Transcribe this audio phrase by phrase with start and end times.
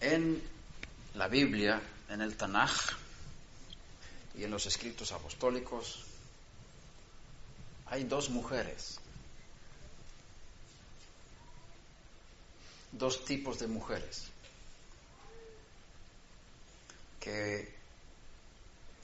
[0.00, 0.42] En
[1.14, 2.72] la Biblia, en el Tanaj
[4.34, 6.04] y en los escritos apostólicos,
[7.86, 8.98] hay dos mujeres,
[12.92, 14.28] dos tipos de mujeres
[17.20, 17.74] que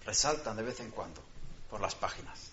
[0.06, 1.22] resaltan de vez en cuando
[1.68, 2.50] por las páginas.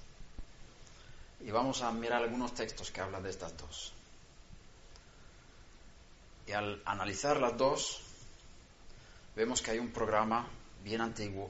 [1.40, 3.94] Y vamos a mirar algunos textos que hablan de estas dos.
[6.48, 8.03] Y al analizar las dos,
[9.36, 10.48] vemos que hay un programa
[10.84, 11.50] bien antiguo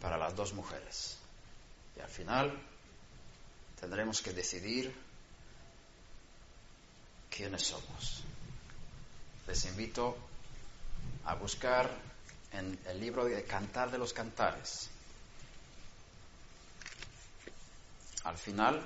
[0.00, 1.18] para las dos mujeres.
[1.96, 2.52] Y al final
[3.80, 4.94] tendremos que decidir
[7.30, 8.22] quiénes somos.
[9.46, 10.16] Les invito
[11.24, 11.90] a buscar
[12.52, 14.88] en el libro de Cantar de los Cantares.
[18.24, 18.82] Al final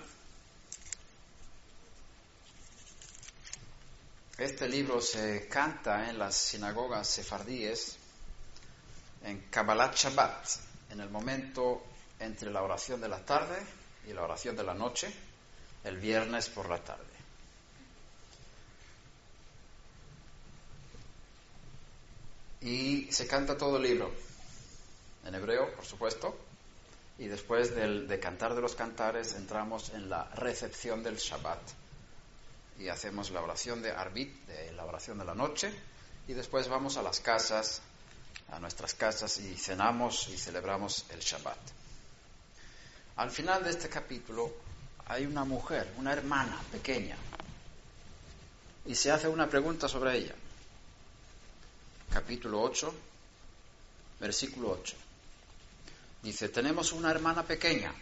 [4.38, 7.96] Este libro se canta en las sinagogas sefardíes
[9.22, 10.47] en Kabbalat Shabbat,
[10.91, 11.83] en el momento
[12.20, 13.56] entre la oración de la tarde
[14.06, 15.11] y la oración de la noche,
[15.84, 17.05] el viernes por la tarde.
[22.61, 24.12] Y se canta todo el libro,
[25.24, 26.36] en hebreo, por supuesto,
[27.16, 31.86] y después del, de cantar de los cantares entramos en la recepción del Shabbat
[32.78, 35.72] y hacemos la oración de Arbit, de la oración de la noche,
[36.28, 37.80] y después vamos a las casas,
[38.50, 41.58] a nuestras casas y cenamos y celebramos el Shabbat.
[43.16, 44.52] Al final de este capítulo
[45.06, 47.16] hay una mujer, una hermana pequeña,
[48.84, 50.34] y se hace una pregunta sobre ella.
[52.12, 52.94] Capítulo 8,
[54.20, 54.96] versículo 8.
[56.22, 57.92] Dice, tenemos una hermana pequeña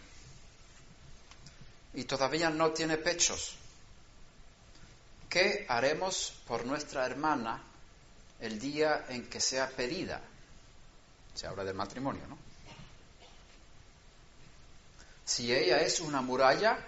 [1.95, 3.57] y todavía no tiene pechos
[5.35, 7.61] ¿Qué haremos por nuestra hermana
[8.39, 10.21] el día en que sea pedida?
[11.35, 12.39] Se habla del matrimonio, ¿no?
[15.25, 16.79] Si ella es una muralla,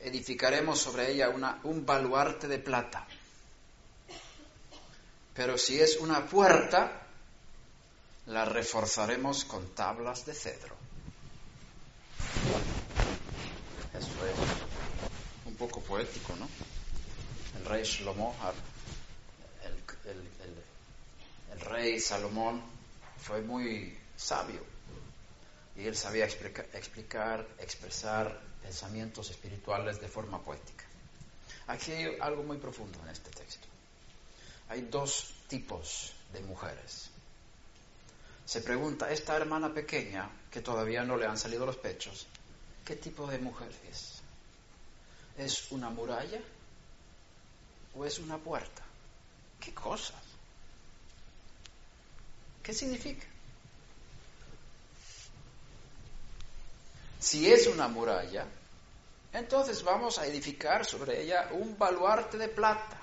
[0.00, 1.30] edificaremos sobre ella
[1.62, 3.06] un baluarte de plata.
[5.32, 7.06] Pero si es una puerta,
[8.26, 10.76] la reforzaremos con tablas de cedro.
[13.94, 14.67] Eso es
[15.58, 16.48] poco poético, ¿no?
[17.58, 18.34] El rey Shlomo,
[21.52, 22.62] el, rey Salomón
[23.18, 24.62] fue muy sabio
[25.76, 30.84] y él sabía explicar, expresar pensamientos espirituales de forma poética.
[31.66, 33.66] Aquí hay algo muy profundo en este texto.
[34.68, 37.10] Hay dos tipos de mujeres.
[38.44, 42.26] Se pregunta, esta hermana pequeña, que todavía no le han salido los pechos,
[42.84, 44.17] ¿qué tipo de mujer es?
[45.38, 46.40] ¿Es una muralla
[47.96, 48.82] o es una puerta?
[49.60, 50.20] ¿Qué cosas?
[52.62, 53.26] ¿Qué significa?
[57.20, 58.46] Si es una muralla,
[59.32, 62.98] entonces vamos a edificar sobre ella un baluarte de plata.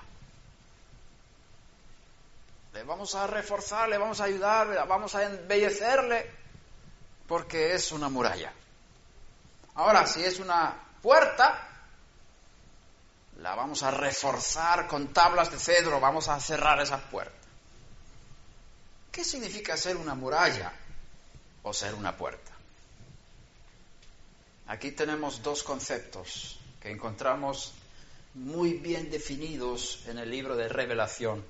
[2.74, 6.30] Le vamos a reforzar, le vamos a ayudar, vamos a embellecerle,
[7.26, 8.52] porque es una muralla.
[9.74, 11.65] Ahora, si es una puerta,
[13.40, 17.46] la vamos a reforzar con tablas de cedro, vamos a cerrar esa puerta.
[19.12, 20.72] ¿Qué significa ser una muralla
[21.62, 22.52] o ser una puerta?
[24.68, 27.72] Aquí tenemos dos conceptos que encontramos
[28.34, 31.44] muy bien definidos en el libro de revelación.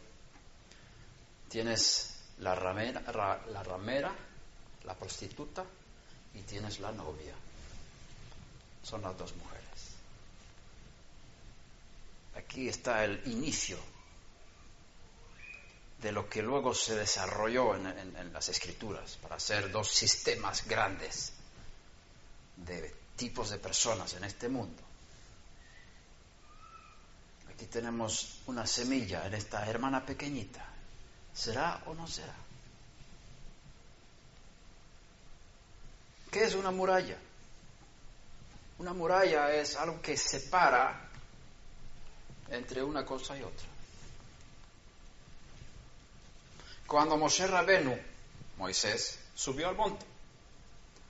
[1.48, 3.02] Tienes la ramera,
[3.50, 4.12] la, ramera,
[4.84, 5.64] la prostituta
[6.34, 7.34] y tienes la novia.
[8.82, 9.55] Son las dos mujeres.
[12.36, 13.78] Aquí está el inicio
[16.02, 21.32] de lo que luego se desarrolló en, las escrituras para hacer dos sistemas grandes
[22.56, 24.82] de tipos de personas en este mundo.
[27.50, 30.64] Aquí tenemos una semilla en esta hermana pequeñita.
[31.32, 32.34] ¿Será o no será?
[36.30, 37.16] ¿Qué es una muralla?
[38.78, 41.05] Una muralla es algo que separa
[42.50, 43.66] entre una cosa y otra.
[46.86, 47.98] Cuando Moshe Rabenu,
[48.58, 50.04] Moisés, subió al monte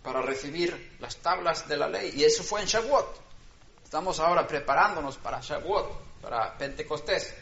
[0.03, 3.21] para recibir las tablas de la ley, y eso fue en Shavuot.
[3.85, 7.35] Estamos ahora preparándonos para Shavuot, para Pentecostés.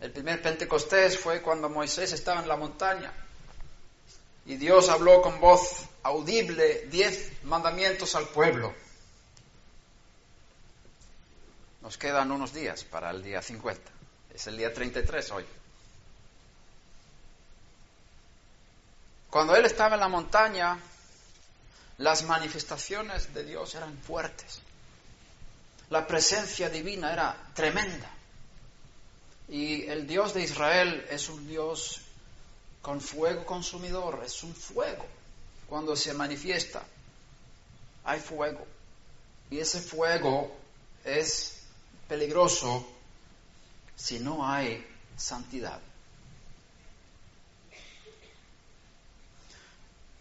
[0.00, 3.12] El primer Pentecostés fue cuando Moisés estaba en la montaña
[4.44, 8.74] y Dios habló con voz audible diez mandamientos al pueblo.
[11.84, 13.92] Nos quedan unos días para el día 50.
[14.34, 15.44] Es el día 33 hoy.
[19.28, 20.78] Cuando él estaba en la montaña,
[21.98, 24.60] las manifestaciones de Dios eran fuertes.
[25.90, 28.10] La presencia divina era tremenda.
[29.50, 32.00] Y el Dios de Israel es un Dios
[32.80, 35.04] con fuego consumidor, es un fuego.
[35.68, 36.82] Cuando se manifiesta,
[38.04, 38.66] hay fuego.
[39.50, 40.50] Y ese fuego
[41.04, 41.60] es
[42.08, 42.86] peligroso
[43.96, 44.86] si no hay
[45.16, 45.80] santidad.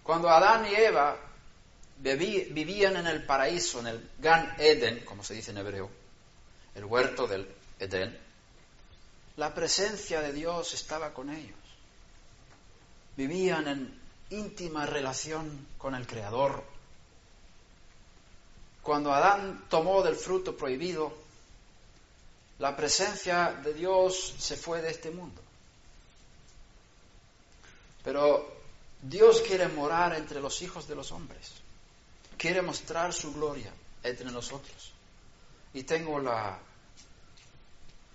[0.04, 1.18] Cuando Adán y Eva
[1.98, 5.90] vivían en el paraíso, en el Gan Eden, como se dice en hebreo,
[6.76, 7.48] el huerto del
[7.80, 8.20] Edén,
[9.38, 11.58] la presencia de Dios estaba con ellos.
[13.16, 16.64] Vivían en íntima relación con el Creador.
[18.82, 21.23] Cuando Adán tomó del fruto prohibido,
[22.64, 25.42] la presencia de Dios se fue de este mundo.
[28.06, 28.54] Pero
[29.02, 31.52] Dios quiere morar entre los hijos de los hombres.
[32.38, 33.70] Quiere mostrar su gloria
[34.02, 34.94] entre nosotros.
[35.74, 36.58] Y tengo la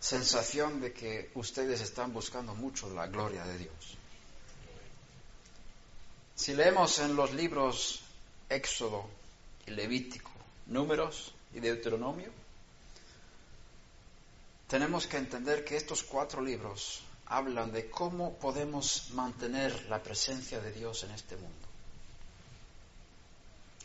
[0.01, 3.99] sensación de que ustedes están buscando mucho la gloria de Dios.
[6.35, 8.01] Si leemos en los libros
[8.49, 9.11] Éxodo
[9.67, 10.31] y Levítico,
[10.69, 12.31] Números y Deuteronomio,
[14.69, 20.73] tenemos que entender que estos cuatro libros hablan de cómo podemos mantener la presencia de
[20.73, 21.67] Dios en este mundo.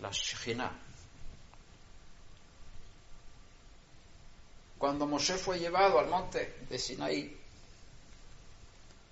[0.02, 0.72] La Shekhinah.
[4.78, 7.40] Cuando Moshe fue llevado al monte de Sinaí,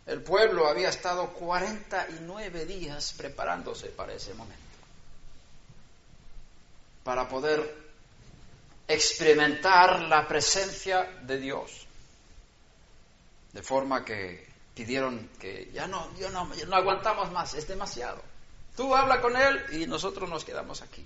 [0.07, 4.57] el pueblo había estado 49 días preparándose para ese momento,
[7.05, 7.80] para poder
[8.93, 11.87] experimentar la presencia de Dios.
[13.53, 18.21] De forma que pidieron que ya no, yo no, no aguantamos más, es demasiado.
[18.75, 21.05] Tú habla con él y nosotros nos quedamos aquí.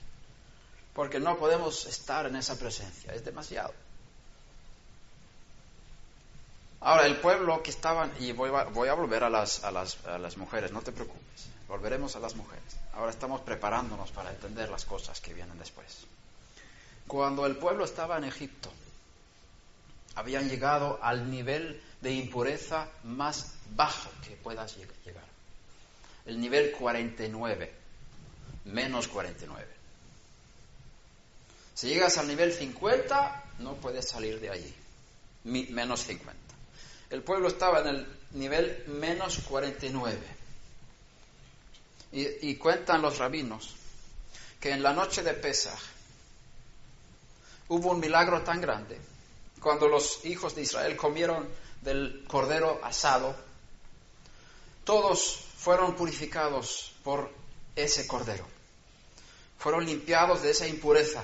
[0.93, 3.73] Porque no podemos estar en esa presencia, es demasiado.
[6.79, 10.05] Ahora, el pueblo que estaban, y voy a, voy a volver a las, a, las,
[10.05, 12.77] a las mujeres, no te preocupes, volveremos a las mujeres.
[12.93, 16.05] Ahora estamos preparándonos para entender las cosas que vienen después.
[17.07, 18.71] Cuando el pueblo estaba en Egipto,
[20.15, 25.23] habían llegado al nivel de impureza más bajo que puedas llegar.
[26.25, 27.71] El nivel 49,
[28.65, 29.67] menos 49.
[31.75, 34.73] Si llegas al nivel 50, no puedes salir de allí,
[35.43, 36.33] menos 50.
[37.11, 40.17] El pueblo estaba en el nivel menos 49.
[42.13, 43.75] Y, y cuentan los rabinos
[44.59, 45.94] que en la noche de Pesach
[47.67, 48.99] hubo un milagro tan grande.
[49.59, 51.47] Cuando los hijos de Israel comieron
[51.81, 53.35] del cordero asado,
[54.83, 57.31] todos fueron purificados por
[57.75, 58.45] ese cordero.
[59.57, 61.23] Fueron limpiados de esa impureza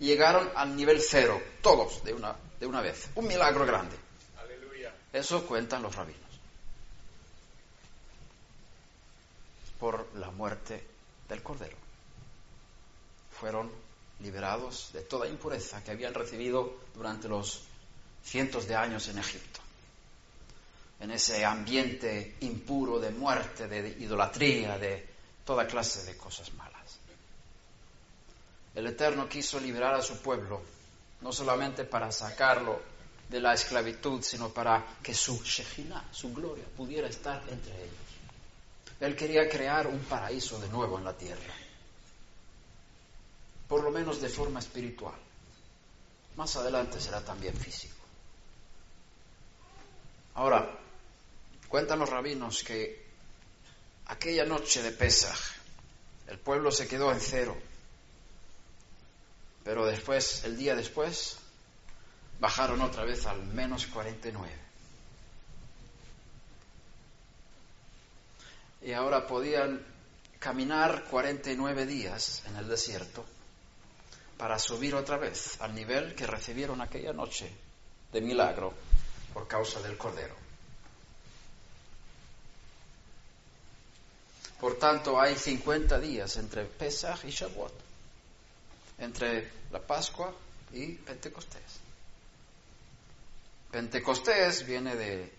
[0.00, 3.08] y llegaron al nivel cero, todos de una, de una vez.
[3.14, 3.96] Un milagro grande.
[5.12, 6.20] Eso cuentan los rabinos.
[9.78, 10.82] Por la muerte
[11.28, 11.76] del cordero.
[13.38, 13.70] Fueron
[14.20, 17.62] liberados de toda impureza que habían recibido durante los
[18.22, 19.62] cientos de años en Egipto
[21.02, 25.04] en ese ambiente impuro de muerte, de idolatría, de
[25.44, 26.98] toda clase de cosas malas.
[28.72, 30.62] El Eterno quiso liberar a su pueblo,
[31.20, 32.80] no solamente para sacarlo
[33.28, 37.96] de la esclavitud, sino para que su Shekhinah, su gloria, pudiera estar entre ellos.
[39.00, 41.52] Él quería crear un paraíso de nuevo en la tierra,
[43.72, 45.14] por lo menos de forma espiritual.
[46.36, 47.96] Más adelante será también físico.
[50.34, 50.78] Ahora,
[51.70, 53.02] Cuentan los rabinos que
[54.08, 55.38] aquella noche de Pesaj
[56.26, 57.56] el pueblo se quedó en cero,
[59.64, 61.38] pero después, el día después,
[62.40, 64.54] bajaron otra vez al menos 49.
[68.82, 69.82] Y ahora podían
[70.40, 73.24] caminar 49 días en el desierto
[74.42, 77.48] para subir otra vez al nivel que recibieron aquella noche
[78.10, 78.74] de milagro
[79.32, 80.34] por causa del Cordero.
[84.58, 87.72] Por tanto, hay 50 días entre Pesach y Shavuot,
[88.98, 90.34] entre la Pascua
[90.72, 91.78] y Pentecostés.
[93.70, 95.32] Pentecostés viene de,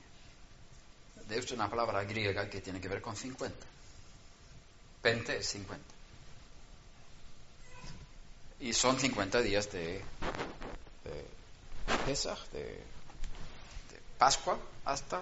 [1.28, 3.66] de una palabra griega que tiene que ver con 50.
[5.02, 5.93] Pente es 50.
[8.64, 9.96] Y son 50 días de,
[11.04, 11.26] de
[12.06, 12.82] Pesach, de,
[14.18, 15.22] Pascua hasta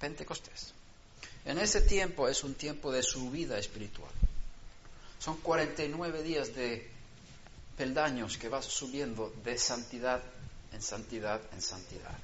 [0.00, 0.74] Pentecostés.
[1.44, 4.10] En ese tiempo es un tiempo de subida espiritual.
[5.20, 6.90] Son 49 días de
[7.76, 10.20] peldaños que vas subiendo de santidad
[10.72, 12.18] en santidad en santidad.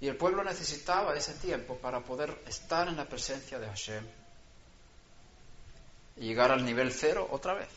[0.00, 4.04] Y el pueblo necesitaba ese tiempo para poder estar en la presencia de Hashem
[6.18, 7.68] y llegar al nivel cero otra vez.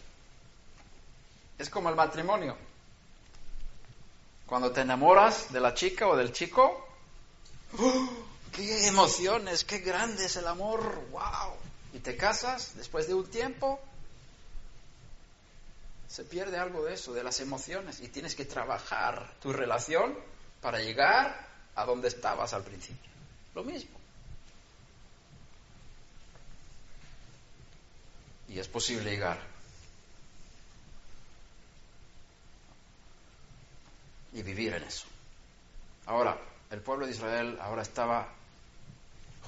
[1.57, 2.55] Es como el matrimonio.
[4.45, 6.87] Cuando te enamoras de la chica o del chico,
[7.79, 8.09] ¡oh!
[8.51, 9.63] ¡qué emociones!
[9.63, 11.01] ¡Qué grande es el amor!
[11.11, 11.53] ¡Wow!
[11.93, 13.79] Y te casas después de un tiempo,
[16.07, 20.17] se pierde algo de eso, de las emociones, y tienes que trabajar tu relación
[20.61, 23.09] para llegar a donde estabas al principio.
[23.55, 24.00] Lo mismo.
[28.51, 29.39] Y es posible llegar.
[34.33, 35.05] Y vivir en eso.
[36.05, 36.37] Ahora,
[36.69, 38.27] el pueblo de Israel ahora estaba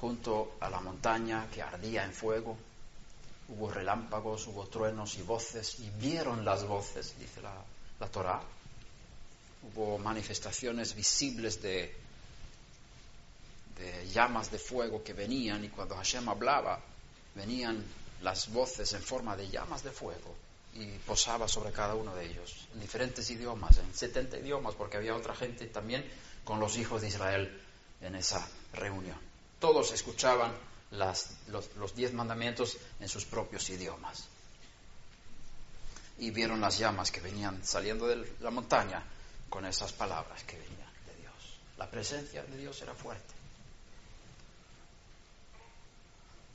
[0.00, 2.56] junto a la montaña que ardía en fuego.
[3.48, 7.54] Hubo relámpagos, hubo truenos y voces, y vieron las voces, dice la,
[8.00, 8.40] la Torah.
[9.62, 12.04] Hubo manifestaciones visibles de
[13.78, 16.80] de llamas de fuego que venían y cuando Hashem hablaba,
[17.34, 17.84] venían
[18.24, 20.34] las voces en forma de llamas de fuego
[20.72, 25.14] y posaba sobre cada uno de ellos, en diferentes idiomas, en 70 idiomas, porque había
[25.14, 26.04] otra gente también
[26.42, 27.62] con los hijos de Israel
[28.00, 29.18] en esa reunión.
[29.60, 30.52] Todos escuchaban
[30.90, 34.24] las, los, los diez mandamientos en sus propios idiomas.
[36.18, 39.04] Y vieron las llamas que venían saliendo de la montaña
[39.50, 41.58] con esas palabras que venían de Dios.
[41.76, 43.34] La presencia de Dios era fuerte.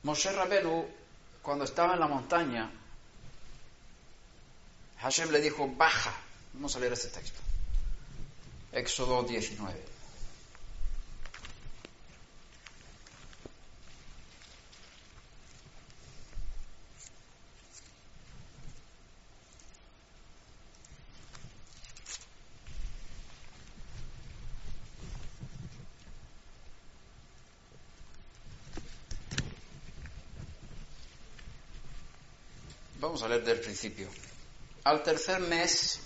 [0.03, 0.98] Moshe Rabenu,
[1.49, 2.69] cuando estaba en la montaña,
[4.99, 6.13] Hashem le dijo, baja.
[6.53, 7.39] Vamos a leer este texto.
[8.71, 9.89] Éxodo 19.
[33.01, 33.59] Vamos a leer del
[34.83, 35.99] Al tercer mes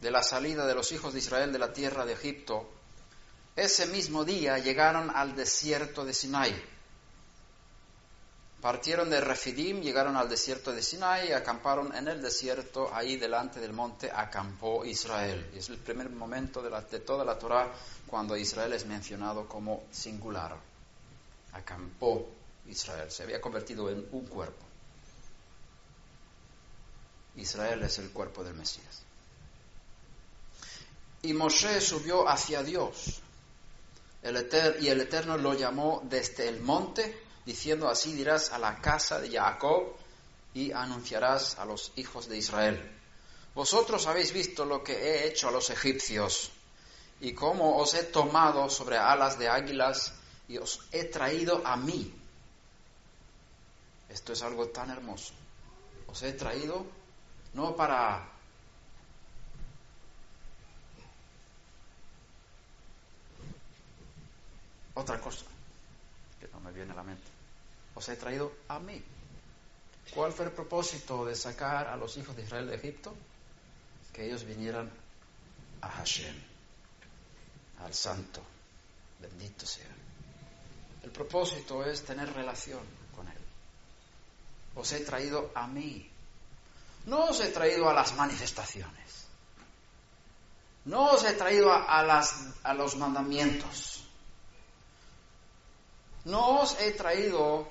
[0.00, 2.68] de la salida de los hijos de Israel de la tierra de Egipto,
[3.56, 6.54] ese mismo día llegaron al desierto de Sinai.
[8.60, 13.72] Partieron de Refidim, llegaron al desierto de Sinai acamparon en el desierto, ahí delante del
[13.72, 15.50] monte acampó Israel.
[15.54, 17.72] Y es el primer momento de, de toda la Torah
[18.06, 20.56] cuando Israel es mencionado como singular.
[21.52, 22.28] Acampó
[22.66, 24.67] Israel, se había convertido en un cuerpo.
[27.38, 29.02] Israel es el cuerpo del Mesías.
[31.22, 33.20] Y Moshe subió hacia Dios.
[34.22, 39.30] Y el Eterno lo llamó desde el monte, diciendo así dirás a la casa de
[39.30, 39.94] Jacob
[40.54, 42.98] y anunciarás a los hijos de Israel.
[43.54, 46.50] Vosotros habéis visto lo que he hecho a los egipcios
[47.20, 50.12] y cómo os he tomado sobre alas de águilas
[50.48, 52.14] y os he traído a mí.
[54.08, 55.32] Esto es algo tan hermoso.
[56.06, 56.86] Os he traído
[57.54, 58.28] no para
[64.94, 65.44] otra cosa
[66.40, 67.26] que no me viene a la mente.
[67.94, 69.02] Os he traído a mí.
[70.14, 73.14] ¿Cuál fue el propósito de sacar a los hijos de Israel de Egipto?
[74.12, 74.90] Que ellos vinieran
[75.80, 76.34] a Hashem,
[77.80, 78.42] al Santo,
[79.20, 79.94] bendito sea.
[81.02, 82.80] El propósito es tener relación
[83.14, 83.38] con Él.
[84.74, 86.10] Os he traído a mí.
[87.08, 89.24] No os he traído a las manifestaciones.
[90.84, 94.04] No os he traído a, los mandamientos.
[96.24, 97.66] No os he traído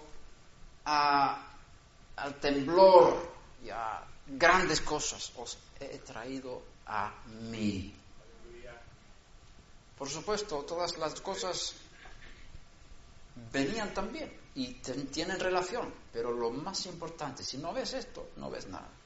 [0.85, 3.13] al temblor
[3.63, 5.31] y a grandes cosas.
[5.37, 7.13] Os he traído a
[7.53, 7.93] mí.
[9.97, 11.75] Por supuesto, todas las cosas
[13.53, 14.73] venían también y
[15.13, 18.96] tienen relación, pero lo más importante, si no ves esto, no ves nada.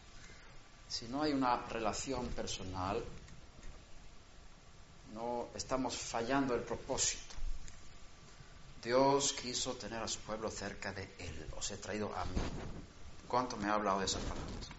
[0.91, 3.01] Si no hay una relación personal,
[5.13, 7.33] no estamos fallando el propósito.
[8.83, 11.47] Dios quiso tener a su pueblo cerca de Él.
[11.57, 12.41] Os he traído a mí.
[13.25, 14.69] ¿Cuánto me ha hablado de esas palabras?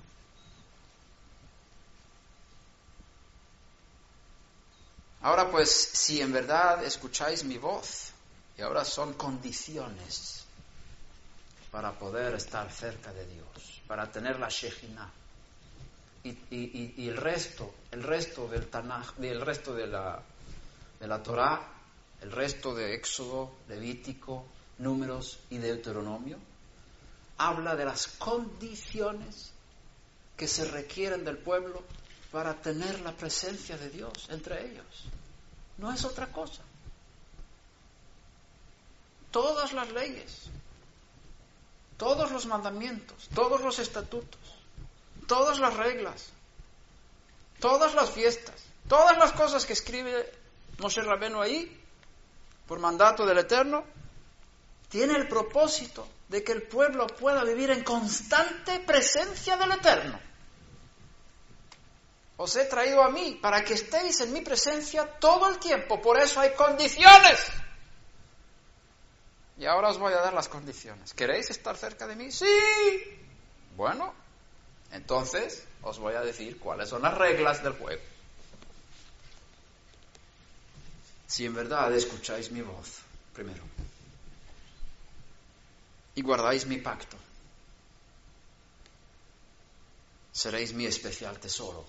[5.23, 8.11] Ahora pues, si en verdad escucháis mi voz,
[8.59, 10.45] y ahora son condiciones
[11.71, 15.11] para poder estar cerca de Dios, para tener la Shejina,
[16.25, 20.23] y, el resto, el resto del Tanaj, el resto de la,
[21.01, 21.61] de la Torá,
[22.21, 24.47] el resto de Éxodo, Levítico,
[24.79, 26.39] Números y Deuteronomio,
[27.39, 29.53] habla de las condiciones
[30.37, 31.83] que se requieren del pueblo
[32.31, 35.05] para tener la presencia de Dios entre ellos.
[35.79, 36.63] No es otra cosa.
[39.31, 40.45] Todas las leyes,
[41.97, 44.62] todos los mandamientos, todos los estatutos,
[45.27, 46.31] todas las reglas,
[47.61, 48.55] todas las fiestas,
[48.89, 50.31] todas las cosas que escribe
[50.79, 51.81] Moshe Rabeno ahí,
[52.67, 53.85] por mandato del Eterno,
[54.89, 60.19] tiene el propósito de que el pueblo pueda vivir en constante presencia del Eterno.
[62.37, 66.19] Os he traído a mí para que estéis en mi presencia todo el tiempo, por
[66.19, 67.53] eso hay condiciones.
[69.59, 71.15] Y ahora os voy a dar las condiciones.
[71.15, 72.33] ¿Queréis estar cerca de mí?
[72.33, 72.47] Sí.
[73.77, 74.13] Bueno,
[74.93, 78.03] entonces os voy a decir cuáles son las reglas del juego.
[81.27, 82.99] Si en verdad escucháis mi voz,
[83.33, 83.63] primero,
[86.15, 87.17] y guardáis mi pacto,
[90.31, 91.87] seréis mi especial tesoro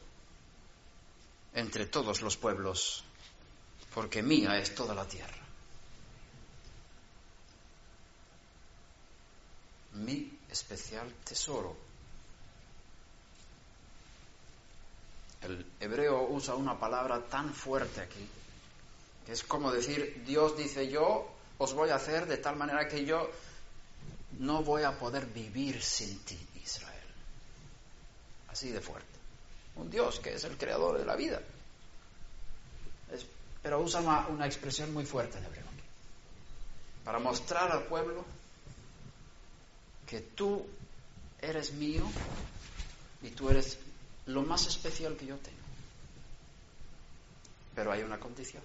[1.53, 3.03] entre todos los pueblos,
[3.93, 5.43] porque mía es toda la tierra.
[9.91, 11.75] Mi especial tesoro
[15.43, 18.27] El hebreo usa una palabra tan fuerte aquí,
[19.25, 23.05] que es como decir, Dios dice, yo os voy a hacer de tal manera que
[23.05, 23.29] yo
[24.39, 27.07] no voy a poder vivir sin ti, Israel.
[28.49, 29.07] Así de fuerte.
[29.75, 31.41] Un Dios que es el creador de la vida.
[33.61, 35.63] pero usa una, expresión muy fuerte en hebreo
[37.03, 38.23] para mostrar al pueblo
[40.07, 40.65] que tú
[41.41, 42.03] eres mío
[43.21, 43.77] y tú eres
[44.27, 45.57] lo más especial que yo tengo.
[47.75, 48.63] Pero hay una condición.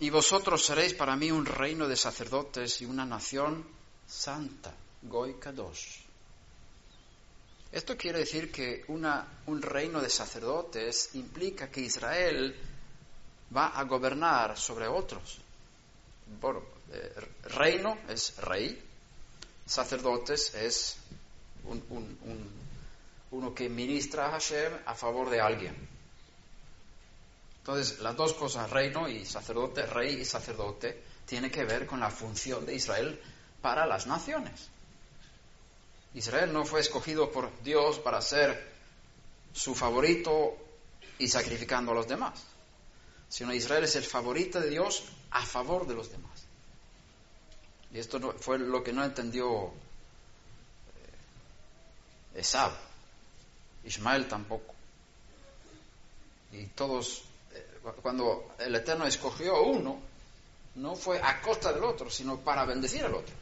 [0.00, 3.64] Y vosotros seréis para mí un reino de sacerdotes y una nación
[4.04, 5.62] santa, Goica II.
[7.70, 12.54] Esto quiere decir que una, un reino de sacerdotes implica que Israel
[13.56, 15.38] va a gobernar sobre otros
[16.40, 17.12] bueno, eh,
[17.44, 18.82] reino es rey,
[19.66, 20.96] sacerdotes es
[23.30, 25.88] uno que ministra a Hashem a favor de alguien.
[27.58, 32.10] Entonces, las dos cosas, reino y sacerdote, rey y sacerdote, tiene que ver con la
[32.10, 33.20] función de Israel
[33.60, 34.68] para las naciones.
[36.14, 38.72] Israel no fue escogido por Dios para ser
[39.52, 40.56] su favorito
[41.18, 42.42] y sacrificando a los demás,
[43.32, 46.44] sino Israel es el favorito de Dios a favor de los demás.
[47.90, 49.68] Y esto fue lo que no entendió
[52.34, 52.72] eh, Esab,
[53.84, 54.74] Ismael tampoco.
[56.52, 57.22] Y todos,
[57.54, 59.98] eh, cuando el Eterno escogió uno,
[60.74, 63.34] no fue a costa del otro, sino para bendecir al otro.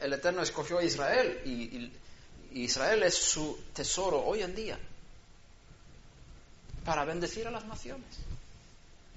[0.00, 1.92] El Eterno escogió a Israel y
[2.62, 4.78] Israel es su tesoro hoy en día
[6.84, 8.16] para bendecir a las naciones.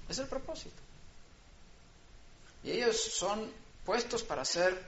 [0.08, 0.76] Es el propósito.
[2.64, 3.50] Y ellos son
[3.84, 4.82] puestos para ser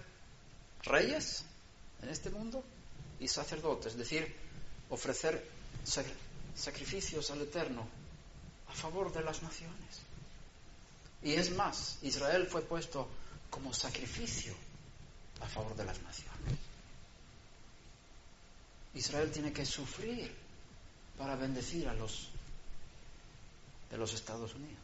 [0.83, 1.45] reyes
[2.03, 2.65] en este mundo
[3.19, 4.35] y sacerdotes, es decir,
[4.89, 5.47] ofrecer
[6.55, 7.87] sacrificios al Eterno
[8.69, 10.01] a favor de las naciones.
[11.23, 13.09] Y es más, Israel fue puesto
[13.51, 14.55] como sacrificio
[15.41, 16.31] a favor de las naciones.
[18.95, 20.35] Israel tiene que sufrir
[21.19, 22.29] para bendecir a los
[23.91, 24.79] de los Estados Unidos.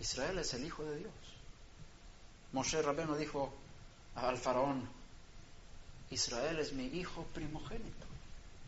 [0.00, 1.12] Israel es el hijo de Dios.
[2.52, 3.52] Moshe Rabeno dijo
[4.16, 4.88] al faraón,
[6.10, 8.06] Israel es mi hijo primogénito.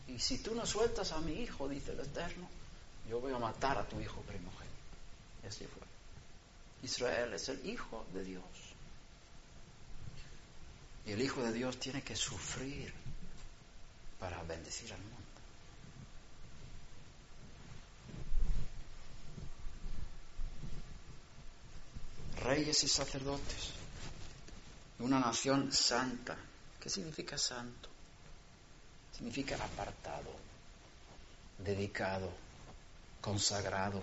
[0.07, 2.49] Y si tú no sueltas a mi hijo, dice el Eterno,
[3.11, 4.65] yo voy a matar a tu hijo primogénito.
[5.43, 5.83] Y así fue.
[6.83, 8.45] Israel es el hijo de Dios.
[11.07, 12.93] Y el hijo de Dios tiene que sufrir
[14.19, 15.25] para bendecir al mundo.
[22.45, 23.71] reyes y sacerdotes,
[24.99, 26.37] una nación santa.
[26.79, 27.89] ¿Qué significa santo?
[29.17, 30.31] Significa apartado,
[31.59, 32.31] dedicado,
[33.23, 34.03] consagrado.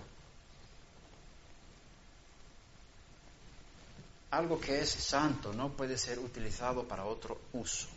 [4.31, 7.87] algo que es santo no puede ser utilizado para otro uso.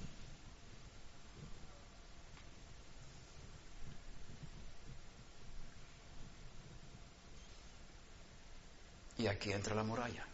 [9.16, 10.26] Y aquí entra la muralla.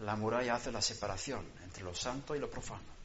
[0.00, 2.96] La muralla hace la separación entre lo santo y lo profano.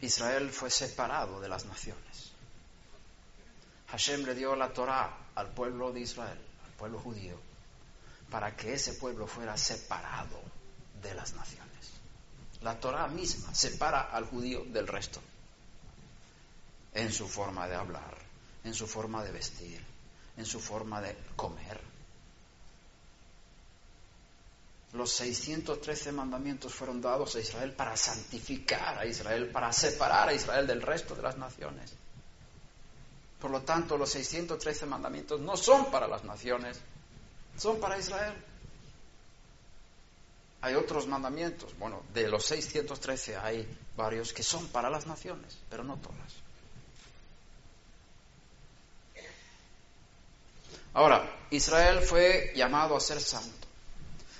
[0.00, 2.32] Israel fue separado de las naciones.
[3.88, 7.38] Hashem le dio la Torá al pueblo de Israel, al pueblo judío,
[8.30, 10.40] para que ese pueblo fuera separado
[11.02, 11.64] de las naciones.
[12.62, 15.20] La Torah misma separa al judío del resto,
[16.94, 18.16] en su forma de hablar,
[18.64, 19.84] en su forma de vestir,
[20.36, 21.80] en su forma de comer.
[24.94, 30.66] Los 613 mandamientos fueron dados a Israel para santificar a Israel, para separar a Israel
[30.66, 31.92] del resto de las naciones.
[33.40, 36.80] Por lo tanto, los 613 mandamientos no son para las naciones,
[37.56, 38.34] son para Israel.
[40.60, 45.84] Hay otros mandamientos, bueno, de los 613 hay varios que son para las naciones, pero
[45.84, 46.44] no todas.
[50.94, 53.66] Ahora, Israel fue llamado a ser santo,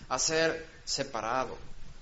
[0.09, 1.59] a ser separado,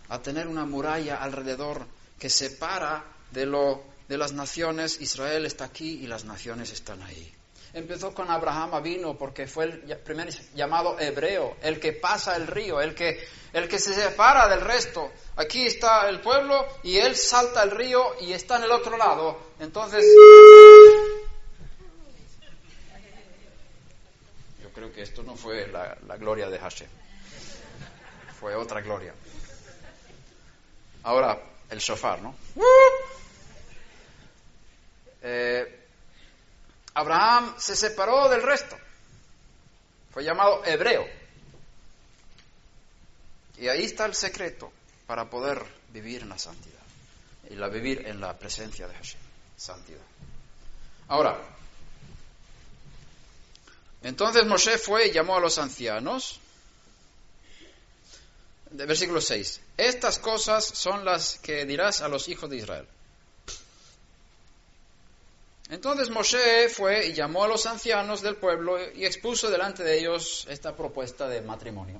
[0.08, 1.86] a tener una muralla alrededor
[2.18, 7.34] que separa de lo de las naciones, Israel está aquí y las naciones están ahí.
[7.74, 12.82] Empezó con Abraham vino porque fue el primer llamado hebreo, el que pasa el río,
[12.82, 15.10] el que, el que se separa del resto.
[15.36, 19.38] Aquí está el pueblo y él salta el río y está en el otro lado.
[19.58, 20.04] Entonces,
[24.62, 26.88] yo creo que esto no fue la, gloria de Hashem,
[28.38, 29.14] fue otra gloria.
[31.04, 32.36] Ahora, el shofar, ¿no?
[35.22, 35.81] Eh,
[36.94, 38.76] Abraham se separó del resto.
[40.12, 41.06] Fue llamado hebreo.
[43.58, 44.72] Y ahí está el secreto
[45.06, 46.80] para poder vivir en la santidad.
[47.48, 49.20] Y la vivir en la presencia de Hashem.
[49.56, 50.00] Santidad.
[51.08, 51.40] Ahora,
[54.02, 56.40] entonces Moshe fue y llamó a los ancianos.
[58.70, 59.60] Versículo 6.
[59.76, 62.88] Estas cosas son las que dirás a los hijos de Israel.
[65.72, 70.46] Entonces Moshe fue y llamó a los ancianos del pueblo y expuso delante de ellos
[70.50, 71.98] esta propuesta de matrimonio.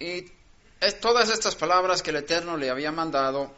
[0.00, 0.32] Y
[1.00, 3.52] todas estas palabras que el Eterno le había mandado.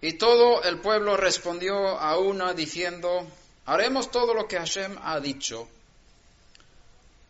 [0.00, 3.26] Y todo el pueblo respondió a una diciendo,
[3.66, 5.68] haremos todo lo que Hashem ha dicho.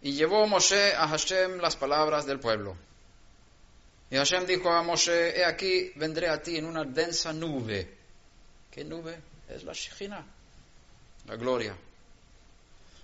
[0.02, 2.76] Y llevó Moshe a Hashem las palabras del pueblo.
[4.11, 7.97] Y Hashem dijo a Moshe, he aquí, vendré a ti en una densa nube.
[8.71, 9.21] ¿Qué nube?
[9.49, 10.25] Es la Shekhinah,
[11.27, 11.77] la gloria.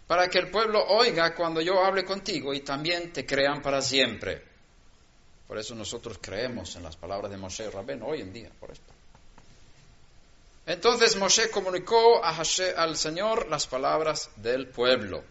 [0.07, 4.43] Para que el pueblo oiga cuando yo hable contigo y también te crean para siempre.
[5.47, 8.93] Por eso nosotros creemos en las palabras de Moshe Rabén hoy en día, por esto.
[10.67, 15.23] Entonces Moshe comunicó a Hashem, al Señor las palabras del pueblo.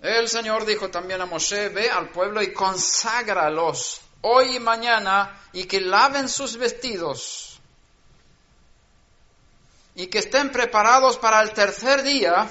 [0.00, 5.64] El Señor dijo también a Moshe, ve al pueblo y conságralos hoy y mañana y
[5.64, 7.60] que laven sus vestidos
[9.94, 12.48] y que estén preparados para el tercer día,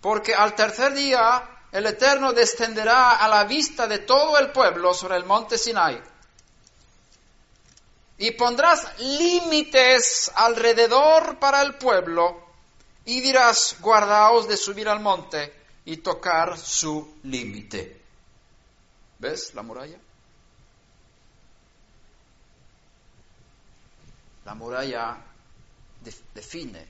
[0.00, 5.16] porque al tercer día el Eterno descenderá a la vista de todo el pueblo sobre
[5.16, 6.02] el monte Sinai.
[8.18, 12.44] Y pondrás límites alrededor para el pueblo
[13.04, 18.00] y dirás, guardaos de subir al monte y tocar su límite.
[19.18, 19.98] ¿Ves la muralla?
[24.44, 25.24] La muralla
[26.34, 26.86] define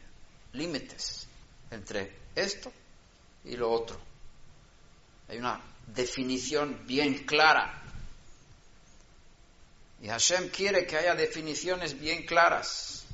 [0.54, 1.26] límites
[1.70, 2.72] entre esto
[3.44, 3.98] y lo otro.
[5.28, 7.82] Hay una definición bien clara.
[10.00, 13.04] Y Hashem quiere que haya definiciones bien claras.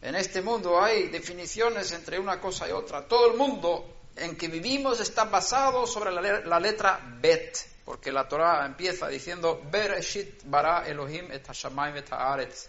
[0.00, 3.06] En este mundo hay definiciones entre una cosa y otra.
[3.06, 8.66] Todo el mundo en que vivimos está basado sobre la, letra Bet, porque la Torah
[8.66, 12.68] empieza diciendo Bereshit bara Elohim et hashamayim et haaretz.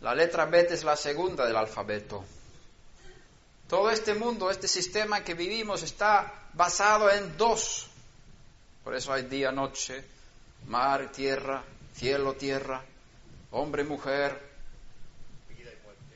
[0.00, 2.24] La letra Bet es la segunda del alfabeto.
[3.68, 7.88] Todo este mundo, este sistema en que vivimos está basado en dos.
[8.84, 10.04] Por eso hay día, noche,
[10.66, 11.62] mar, tierra,
[11.94, 12.82] cielo, tierra,
[13.52, 14.50] hombre, mujer,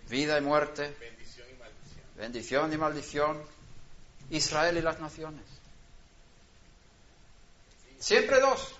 [0.09, 2.16] vida y muerte, bendición y maldición.
[2.16, 3.55] Bendición y maldición
[4.30, 5.44] Israel y las naciones.
[7.98, 8.74] Siempre dos.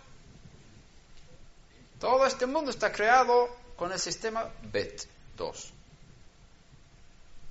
[2.01, 5.07] Todo este mundo está creado con el sistema Bet,
[5.37, 5.73] dos.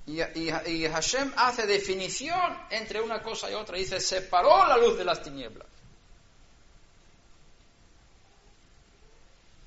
[0.06, 0.20] Y,
[0.88, 3.76] Hashem hace definición entre una cosa y otra.
[3.76, 5.66] Dice, separó la luz de las tinieblas.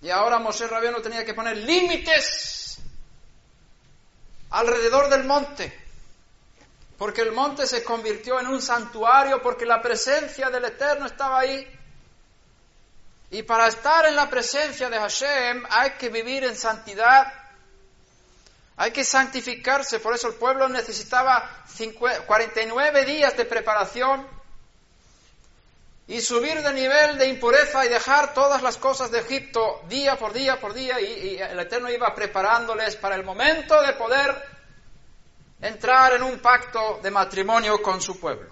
[0.02, 2.80] Y ahora Moshe Rabiano tenía que poner límites
[4.52, 5.78] alrededor del monte,
[7.00, 11.66] porque el monte se convirtió en un santuario, porque la presencia del Eterno estaba ahí.
[13.32, 17.34] Y para estar en la presencia de Hashem hay que vivir en santidad,
[18.76, 21.64] hay que santificarse, por eso el pueblo necesitaba
[22.28, 24.28] 49 días de preparación
[26.08, 30.34] y subir de nivel de impureza y dejar todas las cosas de Egipto día por
[30.34, 34.59] día por día y, el Eterno iba preparándoles para el momento de poder
[35.62, 38.50] entrar en un pacto de matrimonio con su pueblo.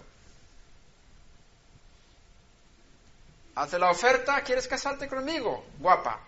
[3.55, 5.65] Hace la oferta, ¿quieres casarte conmigo?
[5.79, 6.19] Guapa.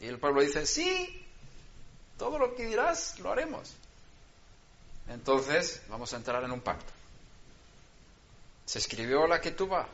[0.00, 1.26] Y el pueblo dice, sí,
[2.16, 3.74] todo lo que dirás lo haremos.
[5.08, 6.92] Entonces vamos a entrar en un pacto.
[8.64, 9.86] Se escribió la que va,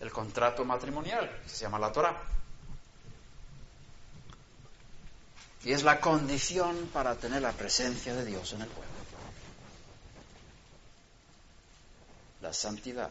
[0.00, 2.22] el contrato matrimonial, que se llama la Torah.
[5.66, 8.92] Y es la condición para tener la presencia de Dios en el pueblo.
[12.40, 13.10] La santidad,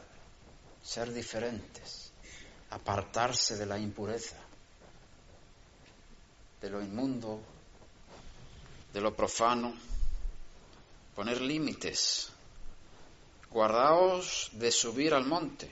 [0.81, 2.13] ser diferentes,
[2.69, 4.37] apartarse de la impureza,
[6.61, 7.41] de lo inmundo,
[8.93, 9.75] de lo profano,
[11.13, 12.31] poner límites
[13.51, 15.69] Guardaos de subir al monte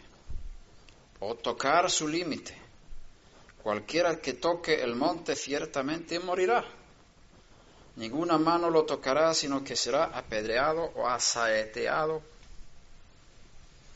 [1.19, 2.62] o tocar su límite.
[3.63, 6.65] Cualquiera que toque el monte ciertamente morirá.
[7.95, 12.21] Ninguna mano lo tocará, sino que será apedreado o asaeteado.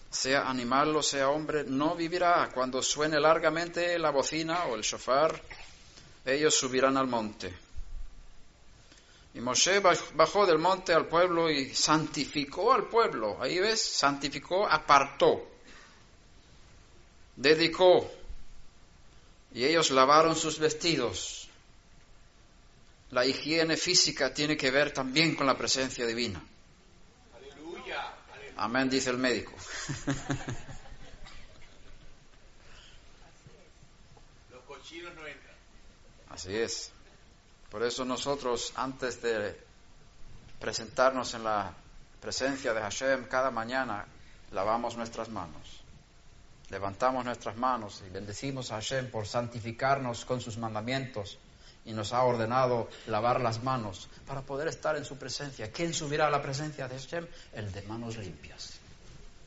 [0.09, 2.49] Sea animal o sea hombre, no vivirá.
[2.53, 5.41] Cuando suene largamente la bocina o el shofar,
[6.25, 7.53] ellos subirán al monte.
[9.33, 13.37] Y Moshe bajó del monte al pueblo y santificó al pueblo.
[13.41, 15.45] Ahí ves, santificó, apartó,
[17.35, 18.09] dedicó.
[19.57, 21.49] Y ellos lavaron sus vestidos.
[23.09, 26.39] La higiene física tiene que ver también con la presencia divina.
[27.35, 28.13] Aleluya.
[28.57, 29.53] Amén, dice el médico.
[34.51, 35.55] Los cochinos no entran.
[36.29, 36.91] Así es.
[37.71, 39.59] Por eso nosotros, antes de
[40.59, 41.73] presentarnos en la
[42.21, 44.05] presencia de Hashem cada mañana,
[44.51, 45.81] lavamos nuestras manos.
[46.69, 51.37] Levantamos nuestras manos y bendecimos a Hashem por santificarnos con sus mandamientos
[51.85, 55.71] y nos ha ordenado lavar las manos para poder estar en su presencia.
[55.71, 57.25] ¿Quién subirá a la presencia de Hashem?
[57.53, 58.73] El de manos limpias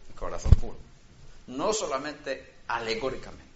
[0.09, 0.79] y corazón puro.
[1.49, 3.51] No solamente alegóricamente.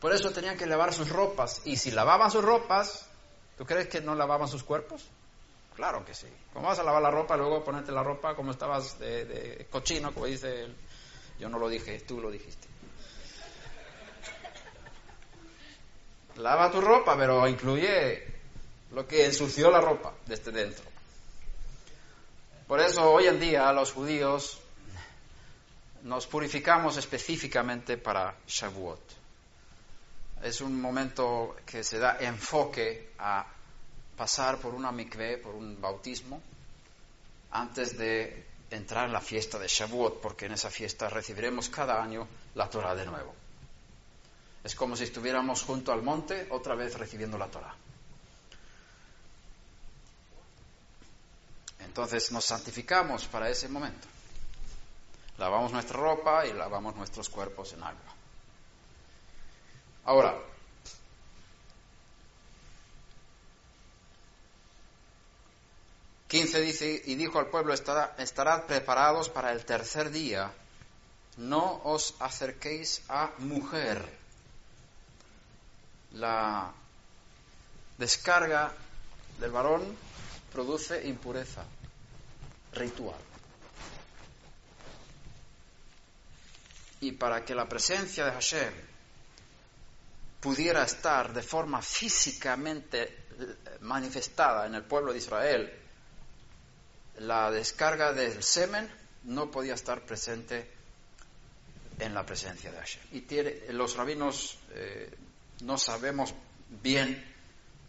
[0.00, 1.62] Por eso tenían que lavar sus ropas.
[1.64, 3.06] Y si lavaban sus ropas,
[3.56, 5.04] ¿tú crees que no lavaban sus cuerpos?
[5.76, 6.26] Claro que sí.
[6.52, 10.26] ¿Cómo vas a lavar la ropa, luego ponerte la ropa como estabas de, cochino, como
[10.26, 10.76] dice él?
[11.38, 12.66] Yo no lo dije, tú lo dijiste.
[16.36, 18.26] Lava tu ropa, pero incluye
[18.92, 20.84] lo que ensució la ropa desde dentro.
[22.66, 24.58] Por eso hoy en día los judíos
[26.02, 29.16] nos purificamos específicamente para Shavuot
[30.42, 33.46] es un momento que se da enfoque a
[34.16, 36.40] pasar por una mikveh, por un bautismo,
[37.50, 42.26] antes de entrar en la fiesta de Shavuot, porque en esa fiesta recibiremos cada año
[42.54, 43.34] la Torah de nuevo.
[44.64, 47.74] Es como si estuviéramos junto al monte, otra vez recibiendo la Torah.
[51.78, 54.08] Entonces nos santificamos para ese momento.
[55.38, 58.14] Lavamos nuestra ropa y lavamos nuestros cuerpos en agua.
[60.04, 60.36] Ahora,
[66.28, 70.52] quince dice, y dijo al pueblo, estarad preparados para el tercer día,
[71.36, 74.02] no os acerquéis a mujer.
[76.12, 76.72] La
[77.98, 78.72] descarga
[79.38, 79.96] del varón
[80.52, 81.64] produce impureza
[82.72, 83.20] ritual.
[87.00, 88.72] Y para que la presencia de Hashem
[90.40, 95.85] pudiera estar de forma físicamente eh, manifestada en el pueblo de Israel,
[97.18, 98.90] la descarga del semen
[99.24, 100.70] no podía estar presente
[101.98, 103.02] en la presencia de Hashem.
[103.12, 105.14] Y los rabinos eh,
[105.62, 106.34] no sabemos
[106.82, 107.24] bien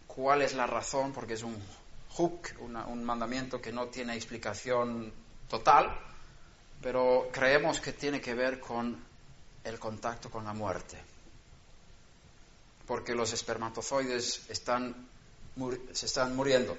[0.08, 1.62] cuál es la razón, porque es un
[2.12, 5.12] hook, un mandamiento que no tiene explicación
[5.50, 6.00] total,
[6.82, 9.04] pero creemos que tiene que ver con
[9.64, 10.98] el contacto con la muerte
[12.88, 14.96] porque los espermatozoides están,
[15.92, 16.78] se están muriendo.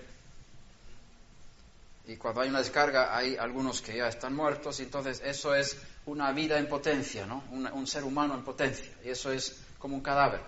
[2.08, 5.76] Y cuando hay una descarga hay algunos que ya están muertos, y entonces eso es
[6.06, 7.44] una vida en potencia, ¿no?
[7.50, 8.90] un, ser humano en potencia.
[9.04, 10.40] Y eso es como un cadáver.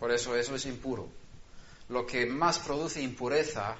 [0.00, 1.08] Por eso eso es impuro.
[1.88, 3.76] Lo que más produce impureza,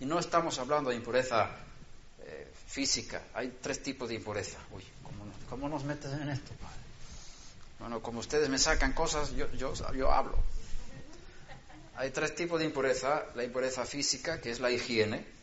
[0.00, 1.50] y no estamos hablando de impureza
[2.20, 4.56] eh, física, hay tres tipos de impureza.
[4.70, 4.84] Uy,
[5.50, 6.52] ¿cómo, nos metes en esto?
[7.80, 10.38] Bueno, como ustedes me sacan cosas, yo, yo hablo.
[11.96, 13.26] Hay tres tipos de impureza.
[13.34, 15.37] La impureza física, que es la higiene,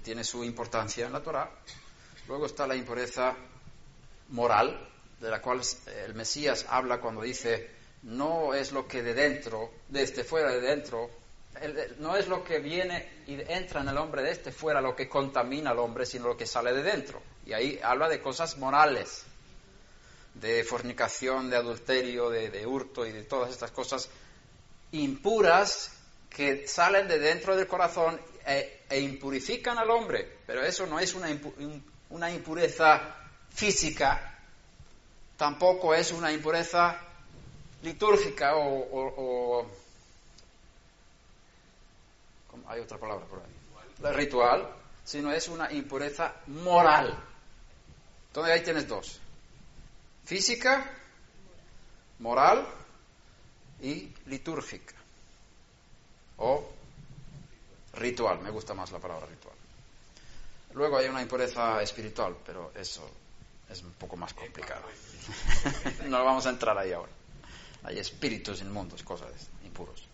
[0.00, 1.50] tiene su importancia en la Torah.
[2.26, 3.34] Luego está la impureza
[4.30, 4.88] moral,
[5.20, 5.60] de la cual
[6.04, 7.70] el Mesías habla cuando dice,
[8.02, 11.10] no es lo que de dentro, desde fuera de dentro,
[11.98, 15.08] no es lo que viene y entra en el hombre de este fuera lo que
[15.08, 17.20] contamina al hombre, sino lo que sale de dentro.
[17.46, 19.24] Y ahí habla de cosas morales,
[20.34, 24.08] de fornicación, de adulterio, de, hurto y de todas estas cosas
[24.92, 25.90] impuras
[26.30, 30.38] que salen de dentro del corazón e, e impurifican al hombre.
[30.46, 31.28] Pero eso no es una,
[32.10, 33.16] una impureza
[33.50, 34.38] física,
[35.36, 37.00] tampoco es una impureza
[37.82, 39.66] litúrgica o,
[42.66, 43.46] hay otra palabra por ahí,
[44.02, 44.68] la ritual,
[45.04, 47.18] sino es una impureza moral.
[48.28, 49.20] Entonces ahí tienes dos,
[50.24, 50.90] física,
[52.18, 52.66] moral
[53.80, 54.94] y litúrgica
[56.36, 56.68] o
[57.94, 59.54] ritual, me gusta más la palabra ritual.
[60.74, 63.08] Luego hay una impureza espiritual, pero eso
[63.70, 64.82] es un poco más complicado.
[66.06, 67.12] no vamos a entrar ahí ahora.
[67.84, 69.30] Hay espíritus inmundos, cosas
[69.64, 70.04] impuros.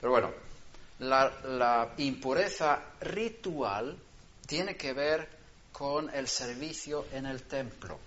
[0.00, 0.30] Pero bueno,
[1.00, 3.96] la, la impureza ritual
[4.46, 5.28] tiene que ver
[5.72, 7.98] con el servicio en el templo.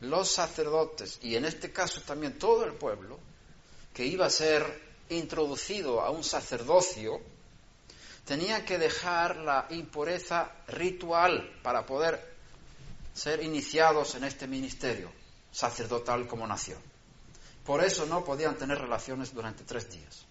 [0.00, 3.18] Los sacerdotes, y en este caso también todo el pueblo,
[3.94, 4.64] que iba a ser
[5.08, 7.20] introducido a un sacerdocio,
[8.24, 12.32] tenía que dejar la impureza ritual para poder
[13.14, 15.10] ser iniciados en este ministerio
[15.50, 16.80] sacerdotal como nación.
[17.64, 20.26] Por eso no podían tener relaciones durante tres días.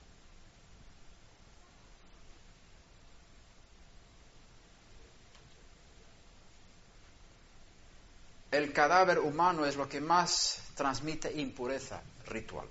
[8.51, 12.67] El cadáver humano es lo que más transmite impureza ritual.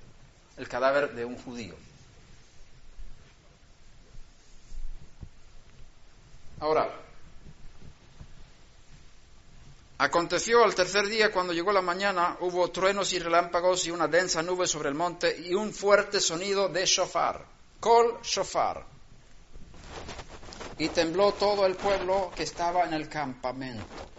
[0.59, 1.75] El cadáver de un judío.
[6.61, 6.95] Ahora,
[9.97, 14.43] aconteció al tercer día, cuando llegó la mañana, hubo truenos y relámpagos y una densa
[14.43, 17.47] nube sobre el monte y un fuerte sonido de shofar,
[17.81, 18.85] kol shofar.
[20.77, 24.11] Y tembló todo el pueblo que estaba en el campamento.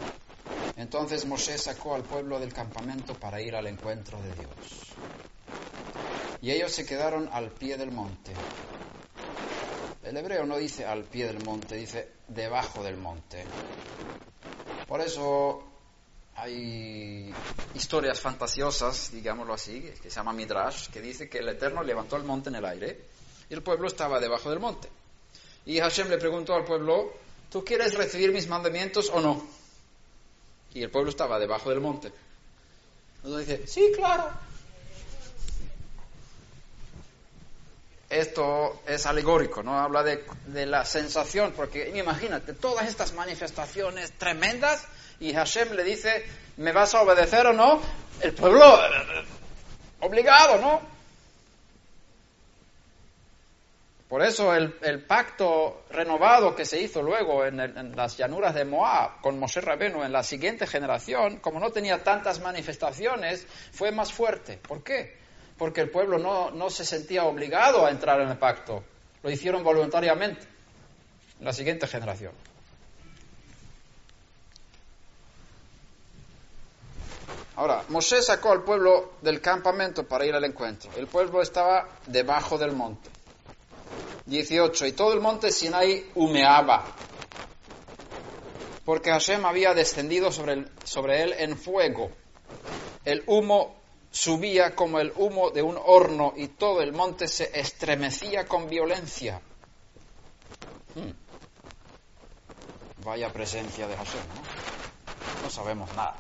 [0.78, 4.96] Entonces Mosé sacó al pueblo del campamento para ir al encuentro de Dios.
[6.42, 8.34] Y ellos se quedaron al pie del monte.
[10.12, 13.46] El hebreo no dice al pie del monte, dice debajo del monte.
[14.86, 15.64] Por eso
[16.36, 17.34] hay
[17.76, 22.26] historias fantasiosas, digámoslo así, que se llama Midrash, que dice que el Eterno levantó el
[22.26, 23.06] monte en el aire
[23.50, 24.90] y el pueblo estaba debajo del monte.
[25.66, 27.14] Y Hashem le preguntó al pueblo,
[27.50, 29.48] ¿tú quieres recibir mis mandamientos o no?
[30.74, 32.12] Y el pueblo estaba debajo del monte.
[33.24, 34.30] Entonces dice, sí, claro.
[38.12, 39.80] Esto es alegórico, ¿no?
[39.80, 44.86] Habla de, la sensación, porque imagínate, todas estas manifestaciones tremendas
[45.20, 46.26] y Hashem le dice,
[46.58, 47.82] ¿me vas a obedecer o no?
[48.20, 48.78] El pueblo,
[50.02, 50.82] obligado, ¿no?
[54.10, 59.22] Por eso el, pacto renovado que se hizo luego en, en, las llanuras de Moab
[59.22, 64.58] con Moshe Rabenu en la siguiente generación, como no tenía tantas manifestaciones, fue más fuerte.
[64.58, 65.21] ¿Por qué?
[65.62, 68.84] Porque el pueblo no, se sentía obligado a entrar en el pacto,
[69.22, 70.42] lo hicieron voluntariamente,
[71.38, 72.32] en la siguiente generación.
[77.58, 80.90] Ahora, Mosé sacó al pueblo del campamento para ir al encuentro.
[80.96, 83.12] El pueblo estaba debajo del monte.
[84.26, 84.88] 18.
[84.88, 86.86] Y todo el monte Sinai humeaba,
[88.84, 92.10] porque Hashem había descendido sobre, sobre él en fuego.
[93.06, 93.81] El humo
[94.12, 99.42] subía como el humo de un horno y todo el monte se estremecía con violencia.
[100.94, 101.12] Hmm.
[103.04, 105.44] Vaya presencia de Hashem, ¿no?
[105.44, 106.18] No sabemos nada.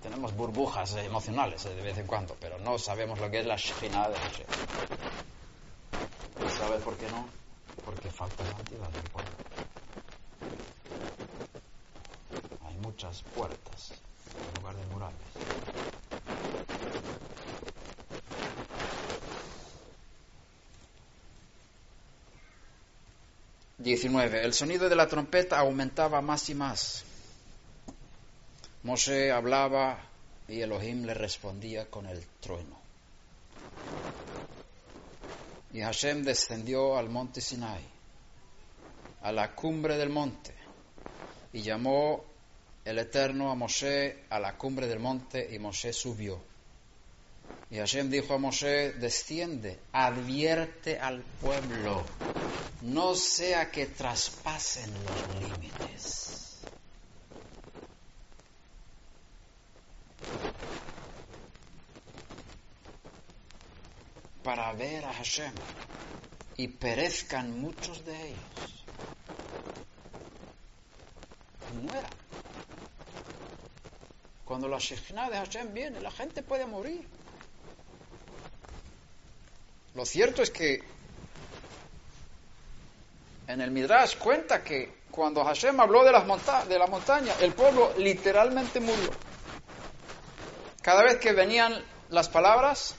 [0.00, 4.08] Tenemos burbujas emocionales de vez en cuando, pero no sabemos lo que es la Shekhinah
[4.08, 4.46] de Hashem.
[6.46, 7.26] ¿Y sabes por qué no?
[7.84, 9.30] Porque falta santidad del pueblo.
[12.66, 13.92] Hay muchas puertas
[14.38, 15.18] en lugar de murales.
[23.84, 24.42] 19.
[24.44, 27.04] El sonido de la trompeta aumentaba más y más.
[28.82, 29.98] Mosé hablaba
[30.48, 32.78] y Elohim le respondía con el trueno.
[35.74, 37.82] Y Hashem descendió al monte Sinai,
[39.20, 40.54] a la cumbre del monte,
[41.52, 42.24] y llamó
[42.84, 46.40] el Eterno a Moshe a la cumbre del monte, y Moshe subió.
[47.70, 52.04] Y Hashem dijo a Moshe, desciende, advierte al pueblo,
[52.82, 56.34] no sea que traspasen los límites.
[64.44, 65.52] para ver a Hashem
[66.58, 68.73] y perezcan muchos de ellos.
[74.54, 77.04] Cuando la Shekhinah de Hashem viene, la gente puede morir.
[79.96, 80.80] Lo cierto es que
[83.48, 87.94] en el Midrash cuenta que cuando Hashem habló de, las de la montaña, el pueblo
[87.98, 89.10] literalmente murió.
[90.80, 92.94] Cada vez que venían las palabras,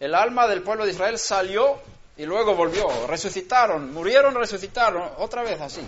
[0.00, 1.78] el alma del pueblo de Israel salió
[2.16, 3.06] y luego volvió.
[3.06, 5.86] Resucitaron, murieron, resucitaron, otra vez así.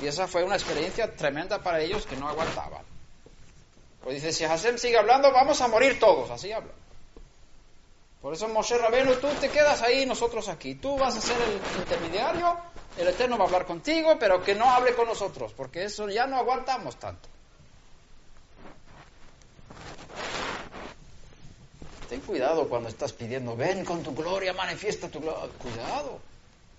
[0.00, 2.87] Y esa fue una experiencia tremenda para ellos que no aguantaban.
[4.02, 6.72] Pues dice, si Hashem sigue hablando, vamos a morir todos, así habla.
[8.22, 10.74] Por eso Moshe Rabenu, tú te quedas ahí, nosotros aquí.
[10.74, 12.56] Tú vas a ser el intermediario,
[12.96, 16.26] el Eterno va a hablar contigo, pero que no hable con nosotros, porque eso ya
[16.26, 17.28] no aguantamos tanto.
[22.08, 25.50] Ten cuidado cuando estás pidiendo, ven con tu gloria, manifiesta tu gloria.
[25.58, 26.18] Cuidado.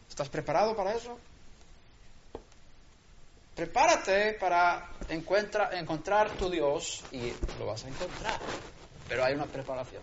[0.10, 1.18] ¿Estás preparado para eso?
[3.60, 8.40] Prepárate para encontrar tu Dios y lo vas a encontrar.
[9.10, 10.02] Pero hay una preparación.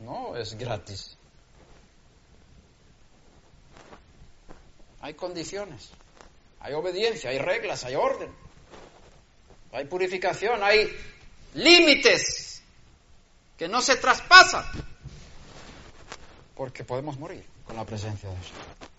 [0.00, 1.18] No es gratis.
[5.02, 5.90] Hay condiciones,
[6.60, 8.34] hay obediencia, hay reglas, hay orden,
[9.70, 10.90] hay purificación, hay
[11.52, 12.62] límites
[13.58, 14.64] que no se traspasan,
[16.54, 18.91] porque podemos morir con la presencia de Hashem.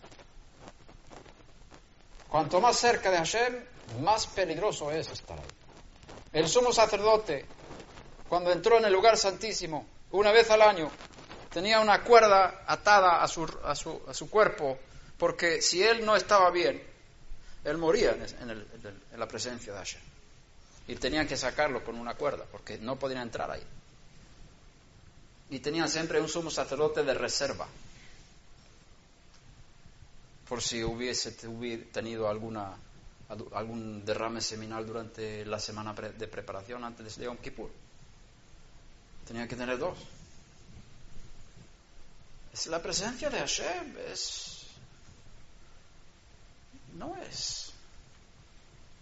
[2.33, 3.63] Cuanto más cerca de Hashem,
[4.01, 5.53] más peligroso es estar ahí.
[6.41, 7.45] El sumo sacerdote,
[8.27, 10.89] cuando entró en el lugar santísimo, una vez al año,
[11.53, 14.79] tenía una cuerda atada a su, a su, a su cuerpo,
[15.19, 16.81] porque si él no estaba bien,
[17.65, 20.01] él moría en, en la presencia de Hashem
[20.87, 23.63] y tenían que sacarlo con una cuerda porque no podían entrar ahí.
[25.51, 27.67] Y tenían siempre un sumo sacerdote de reserva
[30.47, 32.75] por si hubiese tenido alguna,
[33.53, 37.71] algún derrame seminal durante la semana de preparación antes de Yom Kippur.
[39.27, 39.97] Tenía que tener dos.
[42.67, 44.67] La presencia de Hashem, es.
[46.95, 47.73] No es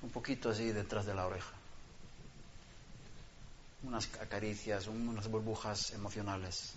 [0.01, 1.61] un poquito así detrás de la oreja
[3.83, 6.73] unas acaricias, unas burbujas emocionales.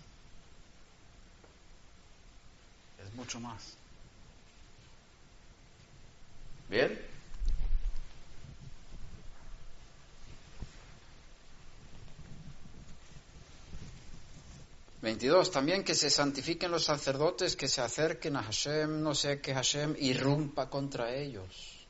[3.04, 3.74] Es mucho más.
[6.74, 6.98] ¿Bien?
[15.00, 19.54] Veintidós, también que se santifiquen los sacerdotes, que se acerquen a Hashem, no sea que
[19.54, 21.86] Hashem irrumpa contra ellos.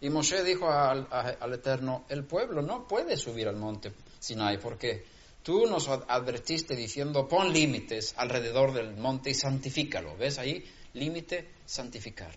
[0.00, 5.04] Y Moshe dijo al, al Eterno, el pueblo no puede subir al monte Sinai, porque
[5.42, 10.16] tú nos advertiste diciendo, pon límites alrededor del monte y santifícalo.
[10.16, 10.64] ¿Ves ahí?
[10.94, 12.32] Límite, santificar.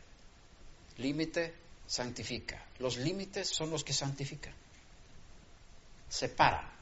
[0.98, 2.64] Límite, santifica.
[2.80, 4.54] Los límites son los que santifican.
[6.10, 6.76] Separa.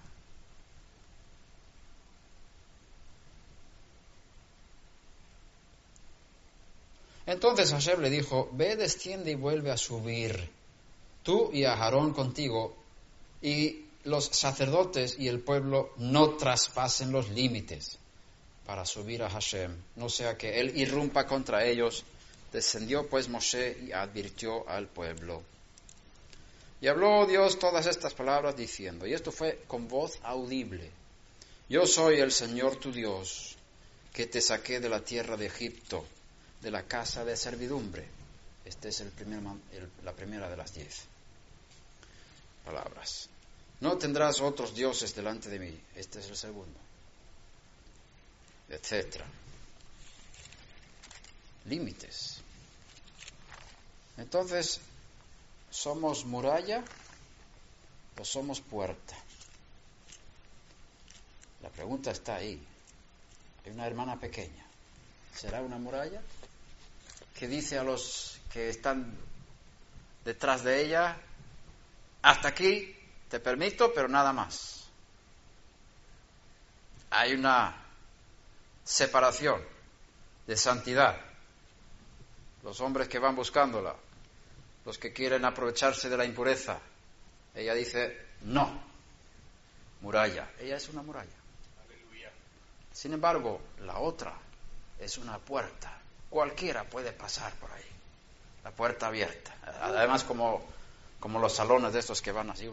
[7.25, 10.49] Entonces Hashem le dijo, ve, desciende y vuelve a subir,
[11.23, 12.75] tú y a Aarón contigo,
[13.41, 17.97] y los sacerdotes y el pueblo no traspasen los límites
[18.65, 22.03] para subir a Hashem, no sea que él irrumpa contra ellos.
[22.53, 25.43] Descendió pues Moshe y advirtió al pueblo.
[26.79, 30.91] Y habló Dios todas estas palabras diciendo, y esto fue con voz audible,
[31.67, 33.55] yo soy el Señor tu Dios,
[34.13, 36.05] que te saqué de la tierra de Egipto,
[36.61, 38.05] de la casa de servidumbre.
[38.63, 39.41] Esta es el primer,
[40.03, 41.07] la primera de las diez
[42.63, 43.29] palabras.
[43.81, 45.79] No tendrás otros dioses delante de mí.
[45.95, 46.79] Este es el segundo.
[48.69, 49.25] Etcétera.
[51.65, 52.32] Límites.
[54.17, 54.79] Entonces,
[55.69, 56.83] ¿somos muralla
[58.19, 59.15] o somos puerta?
[61.61, 62.61] La pregunta está ahí.
[63.65, 64.65] Hay una hermana pequeña.
[65.33, 66.21] ¿Será una muralla?
[67.33, 69.17] Que dice a los que están
[70.23, 71.17] detrás de ella,
[72.21, 72.95] hasta aquí
[73.29, 74.85] te permito, pero nada más.
[77.09, 77.75] Hay una
[78.83, 79.61] separación
[80.45, 81.32] de santidad.
[82.63, 83.93] Los hombres que van buscándola,
[84.85, 86.79] los que quieren aprovecharse de la impureza.
[87.53, 88.81] Ella dice, no,
[90.01, 90.49] muralla.
[90.59, 91.43] Ella es una muralla.
[92.91, 94.33] Sin embargo, la otra
[94.99, 95.97] es una puerta.
[96.29, 97.83] Cualquiera puede pasar por ahí.
[98.63, 99.55] La puerta abierta.
[99.81, 100.63] Además, como,
[101.19, 102.67] como los salones de estos que van así.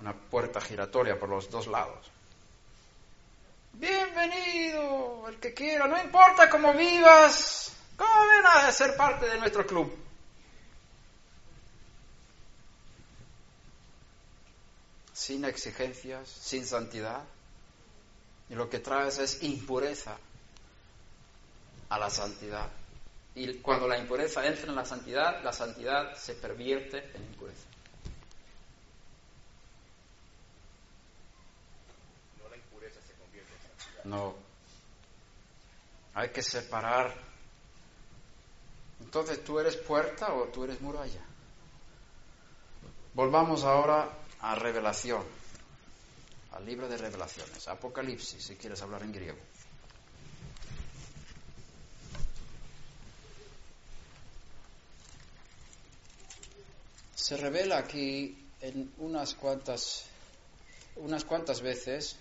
[0.00, 2.10] Una puerta giratoria por los dos lados.
[3.78, 9.64] Bienvenido, el que quiera, no importa cómo vivas, ¿cómo ven a ser parte de nuestro
[9.64, 9.96] club?
[15.12, 17.22] Sin exigencias, sin santidad.
[18.50, 20.18] Y lo que traes es impureza
[21.88, 22.68] a la santidad.
[23.36, 27.77] Y cuando la impureza entra en la santidad, la santidad se pervierte en impureza.
[34.08, 34.34] No.
[36.14, 37.14] Hay que separar.
[39.00, 41.20] Entonces, ¿tú eres puerta o tú eres muralla?
[43.12, 44.08] Volvamos ahora
[44.40, 45.22] a revelación,
[46.52, 49.38] al libro de revelaciones, Apocalipsis, si quieres hablar en griego.
[57.14, 60.06] Se revela aquí en unas cuantas,
[60.96, 62.16] unas cuantas veces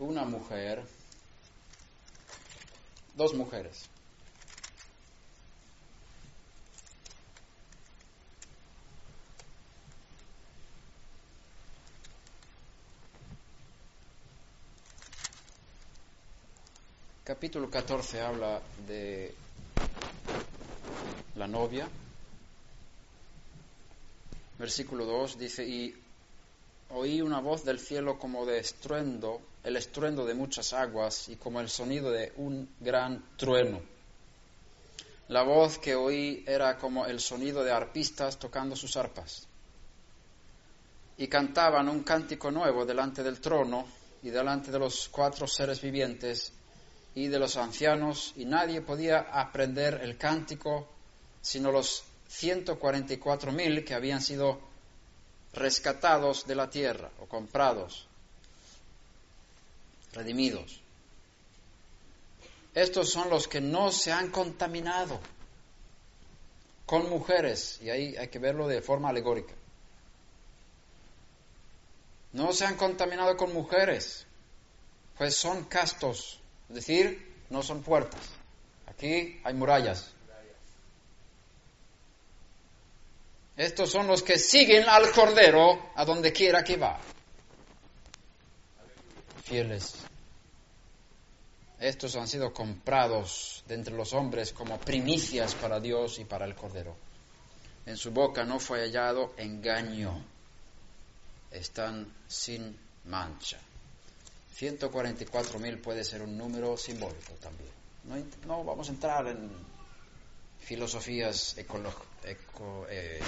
[0.00, 0.82] una mujer,
[3.14, 3.88] dos mujeres.
[17.22, 19.34] Capítulo 14 habla de
[21.36, 21.86] la novia.
[24.58, 25.94] Versículo 2 dice, y
[26.88, 31.60] oí una voz del cielo como de estruendo, el estruendo de muchas aguas y como
[31.60, 33.80] el sonido de un gran trueno.
[35.28, 39.46] La voz que oí era como el sonido de arpistas tocando sus arpas.
[41.18, 43.86] Y cantaban un cántico nuevo delante del trono
[44.22, 46.52] y delante de los cuatro seres vivientes
[47.14, 50.88] y de los ancianos, y nadie podía aprender el cántico
[51.42, 54.60] sino los 144.000 que habían sido
[55.52, 58.06] rescatados de la tierra o comprados,
[60.12, 60.80] redimidos.
[62.74, 65.20] Estos son los que no se han contaminado
[66.86, 69.54] con mujeres, y ahí hay que verlo de forma alegórica.
[72.32, 74.26] No se han contaminado con mujeres,
[75.16, 78.20] pues son castos, es decir, no son puertas.
[78.86, 80.12] Aquí hay murallas.
[83.56, 86.98] Estos son los que siguen al Cordero a donde quiera que va.
[89.50, 89.96] Fieles.
[91.80, 96.54] Estos han sido comprados de entre los hombres como primicias para Dios y para el
[96.54, 96.94] Cordero.
[97.84, 100.24] En su boca no fue hallado engaño.
[101.50, 103.58] Están sin mancha.
[104.56, 107.72] 144.000 puede ser un número simbólico también.
[108.46, 109.50] No, vamos a entrar en
[110.60, 113.20] filosofías eh,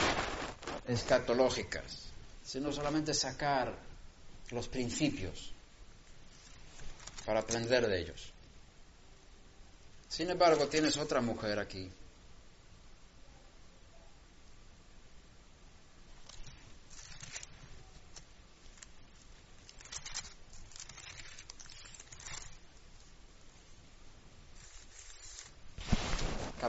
[0.87, 2.13] escatológicas,
[2.45, 3.77] sino solamente sacar
[4.53, 5.53] los principios
[7.25, 8.33] para aprender de ellos.
[10.09, 11.91] Sin embargo, tienes otra mujer aquí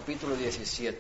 [0.04, 1.00] capítulo 17.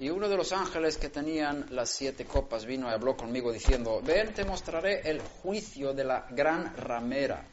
[0.00, 4.00] Y uno de los ángeles que tenían las siete copas vino y habló conmigo diciendo,
[4.02, 7.46] ven, te mostraré el juicio de la gran ramera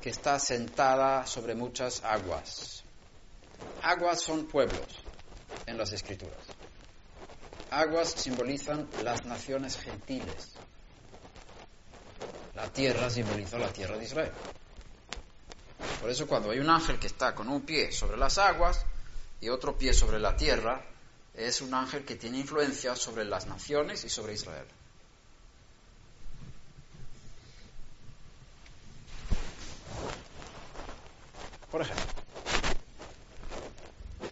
[0.00, 2.82] que está sentada sobre muchas aguas.
[3.82, 4.86] Aguas son pueblos
[5.66, 6.38] en las escrituras.
[7.70, 10.52] Aguas simbolizan las naciones gentiles.
[12.54, 14.32] La tierra simboliza la tierra de Israel.
[16.00, 18.84] Por eso cuando hay un ángel que está con un pie sobre las aguas
[19.40, 20.84] y otro pie sobre la tierra,
[21.34, 24.66] es un ángel que tiene influencia sobre las naciones y sobre Israel.
[31.70, 32.04] Por ejemplo,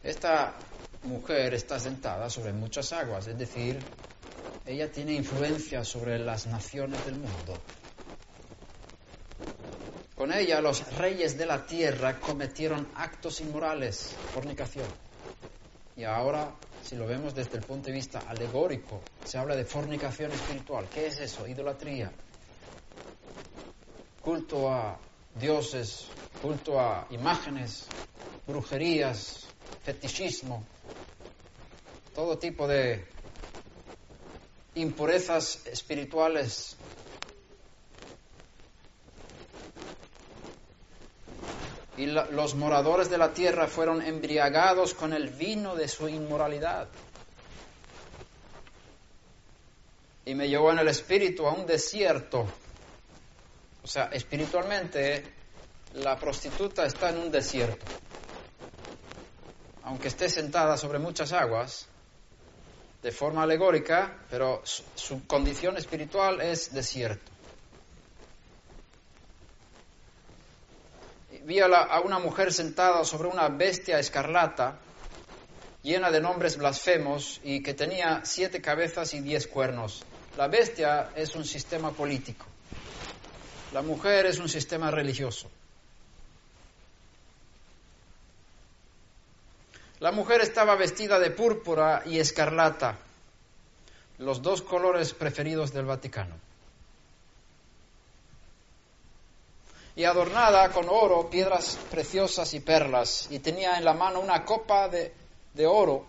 [0.05, 0.55] esta
[1.03, 3.81] mujer está sentada sobre muchas aguas, es decir,
[4.65, 7.59] ella tiene influencia sobre las naciones del mundo.
[10.15, 14.87] Con ella los reyes de la tierra cometieron actos inmorales, fornicación.
[15.97, 20.33] Y ahora, si lo vemos desde el punto de vista alegórico, se habla de fornicación
[20.33, 20.89] espiritual.
[20.93, 21.47] ¿Qué es eso?
[21.47, 22.13] Idolatría.
[24.21, 25.01] Culto a
[25.35, 26.11] dioses,
[26.41, 27.89] culto a imágenes,
[28.47, 29.49] brujerías,
[29.85, 30.67] fetichismo,
[32.15, 33.05] todo tipo de
[34.75, 36.77] impurezas espirituales.
[41.97, 46.89] Y los moradores de la tierra fueron embriagados con el vino de su inmoralidad.
[50.25, 52.47] Y me llevó en el espíritu a un desierto.
[53.83, 55.25] O sea, espiritualmente
[55.95, 57.85] la prostituta está en un desierto.
[59.85, 61.89] Aunque esté sentada sobre muchas aguas,
[63.03, 67.32] de forma alegórica, pero su, condición espiritual es desierto.
[71.45, 74.79] Vi a, a una mujer sentada sobre una bestia escarlata,
[75.83, 80.05] llena de nombres blasfemos y que tenía siete cabezas y diez cuernos.
[80.37, 82.47] La bestia es un sistema político.
[83.73, 85.51] La mujer es un sistema religioso.
[89.99, 92.99] La mujer estaba vestida de púrpura y escarlata,
[94.19, 96.52] los dos colores preferidos del Vaticano.
[99.95, 104.89] Y adornada con oro, piedras preciosas y perlas, y tenía en la mano una copa
[104.89, 105.13] de,
[105.53, 106.07] de oro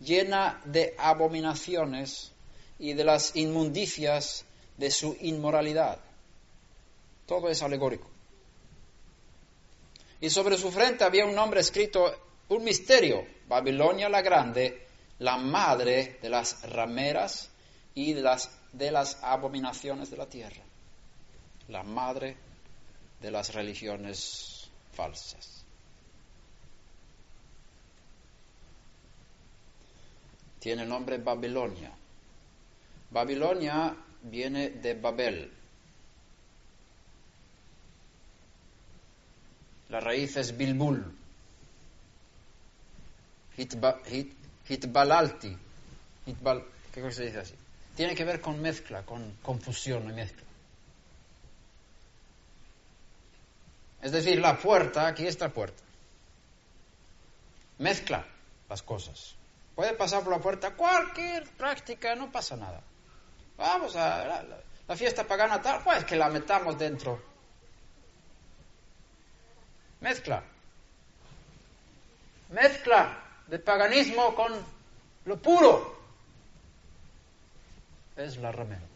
[0.00, 2.32] llena de abominaciones
[2.78, 4.44] y de las inmundicias
[4.76, 5.98] de su inmoralidad.
[7.26, 8.08] Todo es alegórico.
[10.20, 12.14] Y sobre su frente había un nombre escrito
[12.48, 14.86] un misterio, Babilonia la Grande,
[15.18, 17.50] la madre de las rameras
[17.94, 20.62] y de las, de las abominaciones de la tierra,
[21.68, 22.36] la madre
[23.26, 25.64] de las religiones falsas.
[30.60, 31.90] Tiene nombre Babilonia.
[33.10, 35.52] Babilonia viene de Babel.
[39.88, 41.12] La raíz es Bilbul,
[44.68, 45.56] hitbalalti.
[46.94, 47.54] ¿Qué se dice así?
[47.96, 50.45] Tiene que ver con mezcla, con confusión y mezcla.
[54.06, 55.82] Es decir, la puerta, aquí está la puerta.
[57.78, 58.24] Mezcla
[58.68, 59.34] las cosas.
[59.74, 62.80] Puede pasar por la puerta cualquier práctica, no pasa nada.
[63.56, 64.44] Vamos a la,
[64.86, 67.20] la fiesta pagana tal, pues que la metamos dentro.
[70.02, 70.40] Mezcla.
[72.50, 74.52] Mezcla de paganismo con
[75.24, 75.98] lo puro.
[78.14, 78.86] Es la ramera.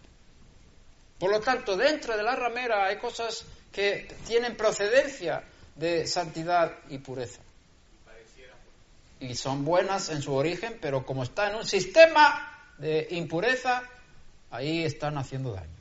[1.19, 5.45] Por lo tanto, dentro de la ramera hay cosas que tienen procedencia
[5.77, 7.41] de santidad y pureza.
[9.21, 13.83] Y son buenas en su origen, pero como está en un sistema de impureza,
[14.51, 15.81] ahí están haciendo daño.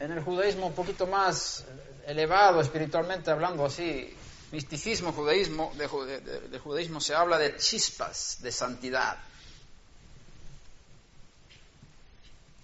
[0.00, 1.64] en el judaísmo un poquito más
[2.06, 4.16] elevado espiritualmente hablando así,
[4.52, 9.18] misticismo, judaísmo, de, judaísmo se habla de chispas de santidad.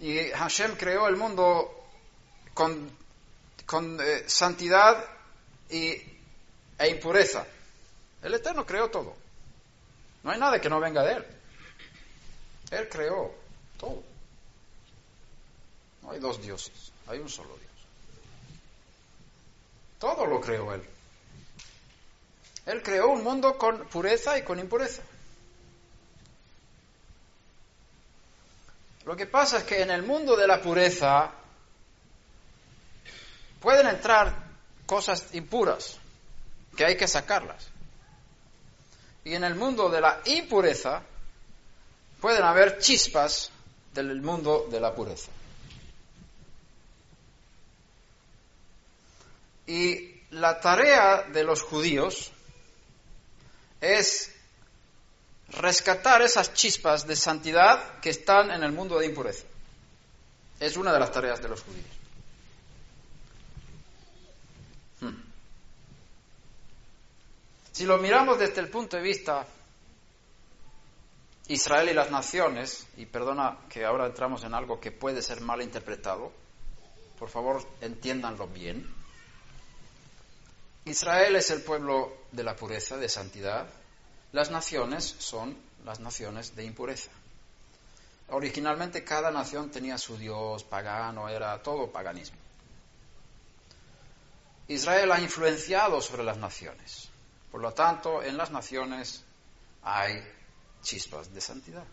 [0.01, 1.89] Y Hashem creó el mundo
[2.53, 2.91] con,
[3.65, 5.05] con eh, santidad
[5.71, 5.93] y,
[6.79, 7.47] e impureza.
[8.23, 9.15] El Eterno creó todo.
[10.23, 11.27] No hay nada que no venga de Él.
[12.73, 13.33] Él creó
[13.79, 14.03] todo.
[16.03, 16.93] No hay dos dioses.
[17.07, 17.71] Hay un solo Dios.
[20.01, 20.96] Todo lo creó Él.
[22.67, 25.03] Él creó un mundo con pureza y con impureza.
[29.05, 31.31] Lo que pasa es que en el mundo de la pureza
[33.61, 34.35] pueden entrar
[34.85, 35.97] cosas impuras
[36.77, 37.69] que hay que sacarlas.
[39.25, 41.03] Y en el mundo de la impureza
[42.21, 43.51] pueden haber chispas
[43.95, 45.31] del mundo de la pureza.
[49.69, 52.33] Y la tarea de los judíos
[53.95, 54.33] es
[55.49, 59.47] rescatar esas chispas de santidad que están en el mundo de impureza.
[60.59, 61.87] Es una de las tareas de los judíos.
[65.01, 65.23] Hmm.
[67.73, 69.47] Si lo miramos desde el punto de vista
[71.49, 75.63] Israel y las naciones, y perdona que ahora entramos en algo que puede ser mal
[75.63, 76.33] interpretado,
[77.19, 78.96] por favor entiéndanlo bien.
[80.87, 83.67] Israel es el pueblo de la pureza, de santidad.
[84.31, 87.11] Las naciones son las naciones de impureza.
[88.29, 92.39] Originalmente cada nación tenía su dios pagano, era todo paganismo.
[94.69, 97.09] Israel ha influenciado sobre las naciones.
[97.51, 99.25] Por lo tanto, en las naciones
[99.83, 100.23] hay
[100.83, 101.85] chispas de santidad.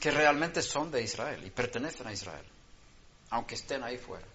[0.00, 2.44] Que realmente son de Israel y pertenecen a Israel,
[3.32, 4.26] aunque estén ahí fuera.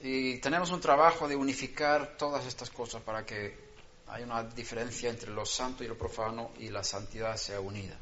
[0.00, 3.58] Y tenemos un trabajo de unificar todas estas cosas para que
[4.08, 7.96] haya una diferencia entre lo santo y lo profano y la santidad sea unida.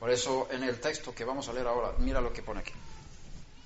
[0.00, 2.72] Por eso en el texto que vamos a leer ahora, mira lo que pone aquí.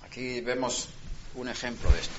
[0.03, 0.89] Aquí vemos
[1.33, 2.15] un ejemplo de esto.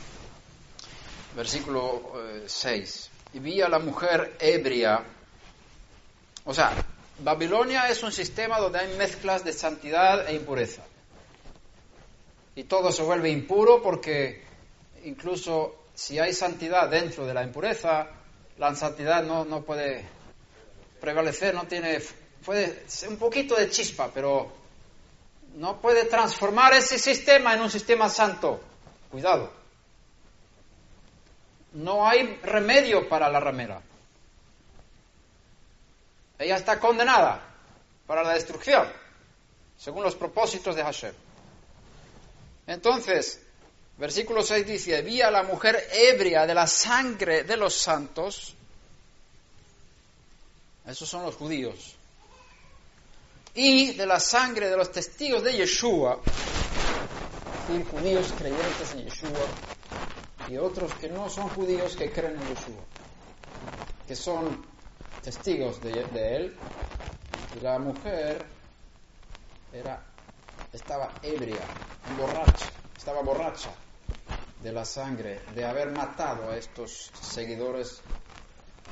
[1.36, 2.14] Versículo
[2.46, 3.10] 6.
[3.34, 5.04] Eh, y vi a la mujer ebria.
[6.44, 6.74] O sea,
[7.22, 10.82] Babilonia es un sistema donde hay mezclas de santidad e impureza
[12.54, 14.42] y todo se vuelve impuro porque
[15.04, 18.08] incluso si hay santidad dentro de la impureza,
[18.58, 20.04] la santidad no, no puede
[21.00, 22.00] prevalecer, no tiene,
[22.44, 24.52] puede ser un poquito de chispa, pero
[25.56, 28.60] no puede transformar ese sistema en un sistema santo.
[29.10, 29.50] Cuidado.
[31.72, 33.80] No hay remedio para la ramera.
[36.41, 37.38] Ella está condenada
[38.07, 38.91] para la destrucción,
[39.78, 41.12] según los propósitos de Hashem.
[42.66, 43.41] Entonces,
[43.99, 48.55] versículo 6 dice, vi a la mujer ebria de la sangre de los santos,
[50.86, 51.95] esos son los judíos,
[53.55, 56.20] y de la sangre de los testigos de Yeshua,
[57.68, 59.47] y judíos creyentes en Yeshua,
[60.49, 62.82] y otros que no son judíos que creen en Yeshua,
[64.09, 64.79] que son
[65.22, 66.56] testigos de, él,
[67.56, 68.44] y la mujer
[69.72, 70.02] era
[70.72, 71.60] estaba ebria,
[72.18, 72.66] borracha,
[72.96, 73.70] estaba borracha
[74.62, 78.00] de la sangre, de haber matado a estos seguidores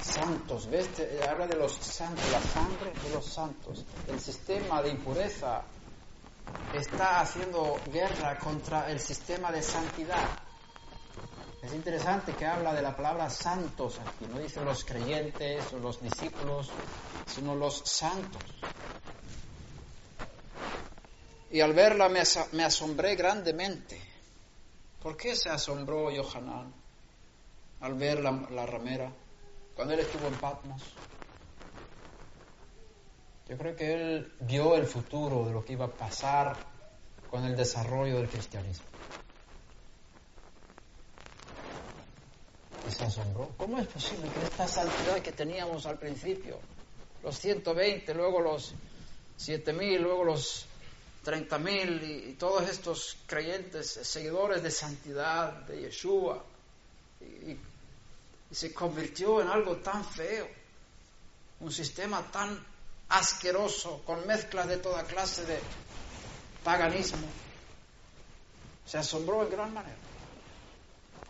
[0.02, 0.68] santos.
[0.68, 0.88] ¿Ves?
[1.28, 3.84] Habla de los santos, la sangre de los santos.
[4.08, 5.62] El sistema de impureza
[6.74, 10.26] está haciendo guerra contra el sistema de santidad.
[11.68, 16.00] Es interesante que habla de la palabra santos aquí, no dice los creyentes o los
[16.00, 16.70] discípulos,
[17.26, 18.42] sino los santos.
[21.50, 24.00] Y al verla me, asombré grandemente.
[25.02, 26.72] ¿Por qué se asombró Yohanan
[27.80, 29.12] al ver la, la ramera
[29.76, 30.82] cuando él estuvo en Patmos?
[33.46, 36.56] Yo creo que él vio el futuro de lo que iba a pasar
[37.28, 38.88] con el desarrollo del cristianismo.
[42.88, 43.50] Y se asombró.
[43.58, 46.58] ¿Cómo es posible que esta santidad que teníamos al principio,
[47.22, 48.72] los 120, luego los
[49.36, 50.66] 7000, luego los
[51.24, 56.42] 30.000 y, todos estos creyentes, seguidores de santidad de Yeshua,
[57.20, 57.56] y,
[58.50, 60.48] se convirtió en algo tan feo,
[61.60, 62.58] un sistema tan
[63.10, 65.58] asqueroso, con mezclas de toda clase de
[66.64, 67.28] paganismo.
[68.86, 70.07] Se asombró en gran manera.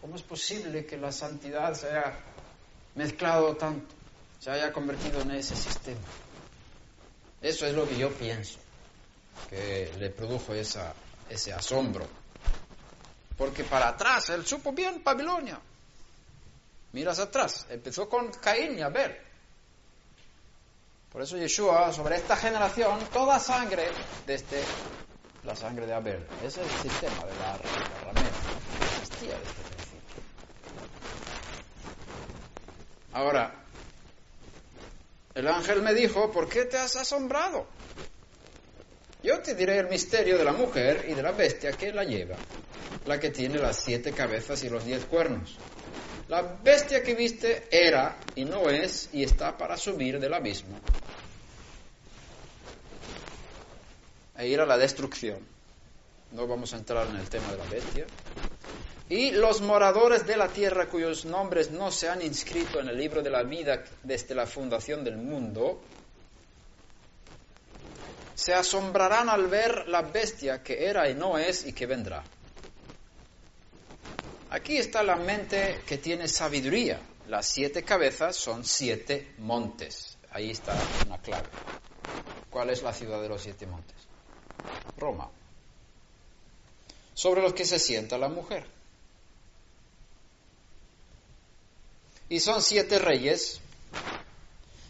[0.00, 2.14] ¿Cómo es posible que la santidad se haya
[2.94, 3.94] mezclado tanto,
[4.40, 6.00] se haya convertido en ese sistema?
[7.40, 8.58] Eso es lo que yo pienso
[9.48, 12.06] que le produjo ese asombro.
[13.36, 15.60] Porque para atrás, él supo bien Babilonia.
[16.92, 19.16] Miras atrás, empezó con Caín y Abel.
[21.12, 23.88] Por eso Yeshua, sobre esta generación, toda sangre
[24.26, 24.62] desde
[25.44, 26.26] la sangre de Abel.
[26.44, 27.56] Ese es el sistema de la,
[28.04, 28.28] ramera.
[29.00, 30.22] Existía desde el principio.
[33.12, 33.54] Ahora,
[35.34, 37.66] el ángel me dijo, ¿por qué te has asombrado?
[39.22, 42.36] Yo te diré el misterio de la mujer y de la bestia que la lleva,
[43.04, 45.58] la que tiene las siete cabezas y los diez cuernos.
[46.28, 50.78] La bestia que viste era y no es y está para subir del abismo
[54.38, 55.38] e ir a la destrucción.
[56.32, 58.06] No vamos a entrar en el tema de la bestia.
[59.10, 63.22] Y los moradores de la tierra cuyos nombres no se han inscrito en el libro
[63.22, 65.80] de la vida desde la fundación del mundo,
[68.34, 72.22] se asombrarán al ver la bestia que era y no es y que vendrá.
[74.50, 77.00] Aquí está la mente que tiene sabiduría.
[77.28, 80.16] Las siete cabezas son siete montes.
[80.30, 80.74] Ahí está
[81.06, 81.48] una clave.
[82.48, 83.96] ¿Cuál es la ciudad de los siete montes?
[84.96, 85.30] Roma.
[87.12, 88.77] Sobre los que se sienta la mujer.
[92.28, 93.60] Y son siete reyes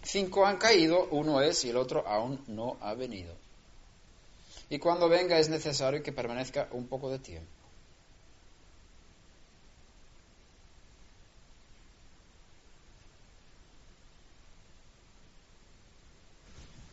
[0.09, 3.35] Cinco han caído, uno es y el otro aún no ha venido.
[4.71, 7.51] Y cuando venga es necesario que permanezca un poco de tiempo.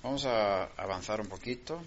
[0.04, 1.82] Vamos a avanzar un poquito.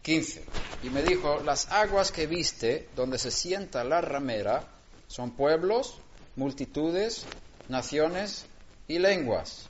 [0.00, 0.42] 15.
[0.84, 4.66] Y me dijo, las aguas que viste, donde se sienta la ramera,
[5.10, 5.98] son pueblos,
[6.36, 7.24] multitudes,
[7.68, 8.46] naciones
[8.86, 9.68] y lenguas.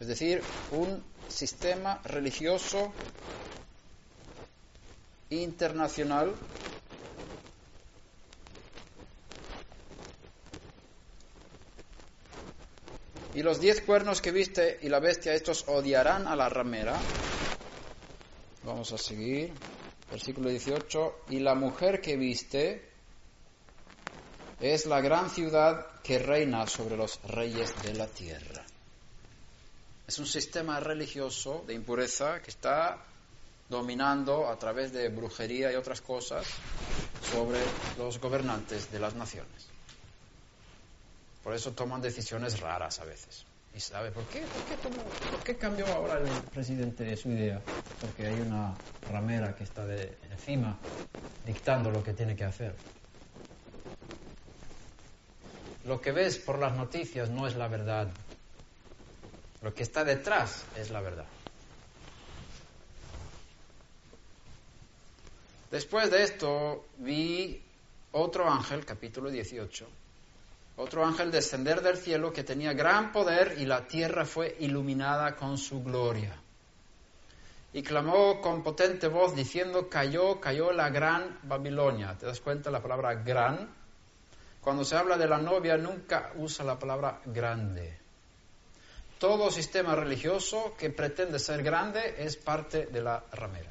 [0.00, 0.42] Es decir,
[0.72, 2.92] un sistema religioso
[5.28, 6.34] internacional
[13.34, 16.98] Y los diez cuernos que viste y la bestia, estos odiarán a la ramera.
[18.64, 19.52] Vamos a seguir.
[20.10, 21.24] Versículo 18.
[21.28, 22.95] Y la mujer que viste
[24.60, 28.64] es la gran ciudad que reina sobre los reyes de la tierra.
[30.06, 32.98] Es un sistema religioso de impureza que está
[33.68, 36.46] dominando a través de brujería y otras cosas
[37.30, 37.58] sobre
[37.98, 39.66] los gobernantes de las naciones.
[41.42, 43.44] Por eso toman decisiones raras a veces.
[43.74, 44.42] ¿Y sabe por qué?
[45.30, 47.60] ¿Por qué, cambió ahora el presidente su idea?
[48.00, 48.74] Porque hay una
[49.10, 50.78] ramera que está de encima
[51.44, 52.74] dictando lo que tiene que hacer.
[55.86, 58.08] Lo que ves por las noticias no es la verdad.
[59.62, 61.26] Lo que está detrás es la verdad.
[65.70, 67.62] Después de esto vi
[68.12, 69.86] otro ángel, capítulo 18,
[70.76, 75.56] otro ángel descender del cielo que tenía gran poder y la tierra fue iluminada con
[75.56, 76.34] su gloria.
[77.72, 82.16] Y clamó con potente voz diciendo, cayó, cayó la gran Babilonia.
[82.18, 83.85] ¿Te das cuenta la palabra gran?
[84.66, 87.96] Cuando se habla de la novia nunca usa la palabra grande.
[89.16, 93.70] Todo sistema religioso que pretende ser grande es parte de la ramera.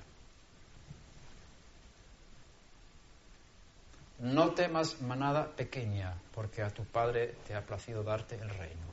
[4.19, 8.87] No temas manada pequeña, porque a tu Padre te ha placido darte el reino.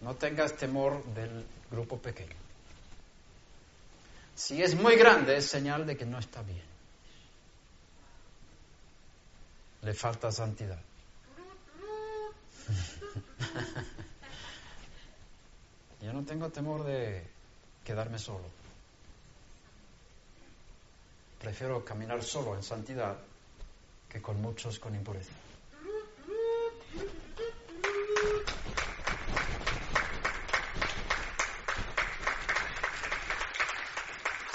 [0.00, 2.34] No tengas temor del grupo pequeño.
[4.34, 6.73] Si es muy grande, es señal de que no está bien.
[9.84, 10.80] Le falta santidad.
[16.00, 17.22] Yo no tengo temor de
[17.84, 18.48] quedarme solo.
[21.38, 23.18] Prefiero caminar solo en santidad
[24.08, 25.32] que con muchos con impureza.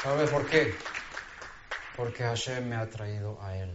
[0.01, 0.73] ¿Sabe por qué?
[1.95, 3.71] Porque Hashem me ha traído a Él.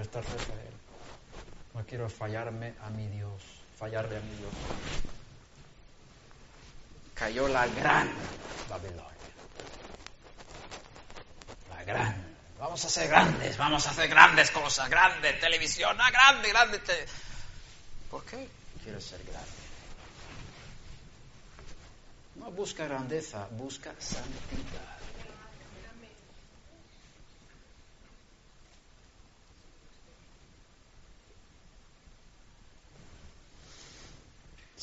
[0.00, 0.74] Quiero estar cerca de Él.
[1.74, 3.42] No quiero fallarme a mi Dios,
[3.78, 4.52] fallarle a mi Dios.
[7.12, 8.10] Cayó la gran
[8.70, 9.04] Babilonia.
[12.58, 16.80] Vamos a ser grandes, vamos a hacer grandes cosas, grande televisión, ah, grande, grande.
[18.10, 18.48] ¿Por qué
[18.82, 19.48] quieres ser grande?
[22.36, 25.00] No busca grandeza, busca santidad.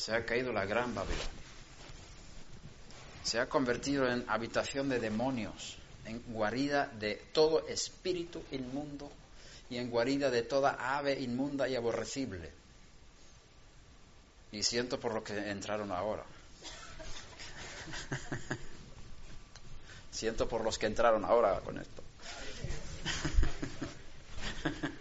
[0.08, 1.28] Se ha caído la gran Babilonia.
[3.22, 9.12] Se ha convertido en habitación de demonios en guarida de todo espíritu inmundo
[9.68, 12.50] y en guarida de toda ave inmunda y aborrecible.
[14.50, 16.24] Y siento por lo que entraron ahora.
[20.10, 22.02] siento por los que entraron ahora con esto.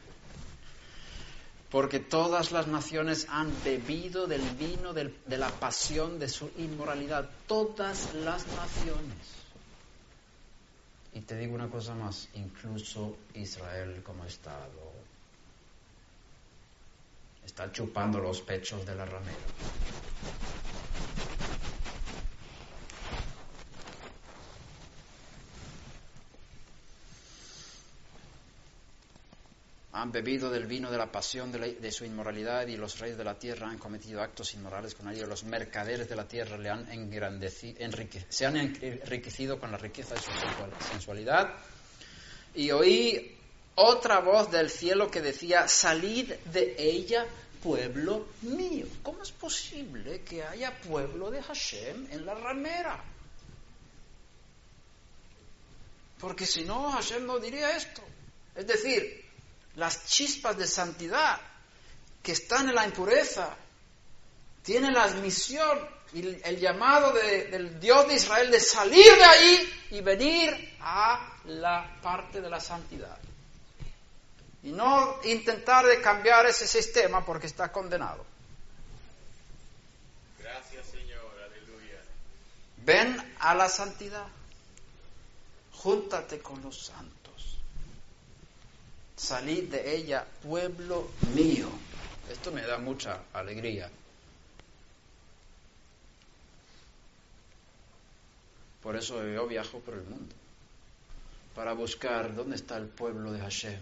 [1.69, 7.29] Porque todas las naciones han bebido del vino de la pasión de su inmoralidad.
[7.47, 9.37] Todas las naciones.
[11.13, 14.93] Y te digo una cosa más, incluso Israel como Estado
[17.47, 19.37] está chupando los pechos de la ramera.
[30.01, 33.39] Han bebido del vino de la pasión de, su inmoralidad y los reyes de la
[33.39, 35.27] tierra han cometido actos inmorales con ellos.
[35.27, 36.57] Los mercaderes de la tierra
[38.29, 40.31] se han enriquecido con la riqueza de su
[40.91, 41.51] sensualidad.
[42.53, 43.35] Y oí
[43.73, 47.25] otra voz del cielo que decía, salid de ella,
[47.63, 48.85] pueblo mío.
[49.01, 53.03] ¿Cómo es posible que haya pueblo de Hashem en la ramera?
[56.19, 58.03] Porque si no, Hashem no diría esto.
[58.55, 59.26] Es decir,
[59.77, 61.39] las chispas de santidad
[62.21, 63.55] que están en la impureza
[64.63, 65.79] tienen la misión
[66.13, 71.95] y el llamado del Dios de Israel de salir de ahí y venir a la
[72.01, 73.17] parte de la santidad.
[74.63, 78.25] Y no intentar de cambiar ese sistema porque está condenado.
[80.39, 82.01] Gracias Señor, aleluya.
[82.77, 84.25] Ven a la santidad.
[85.73, 87.16] Júntate con los santos.
[89.17, 91.67] Salid de ella, pueblo mío.
[92.31, 93.89] Esto me da mucha alegría.
[98.83, 100.35] Por eso yo viajo por el mundo,
[101.55, 103.79] para buscar dónde está el pueblo de Hashem.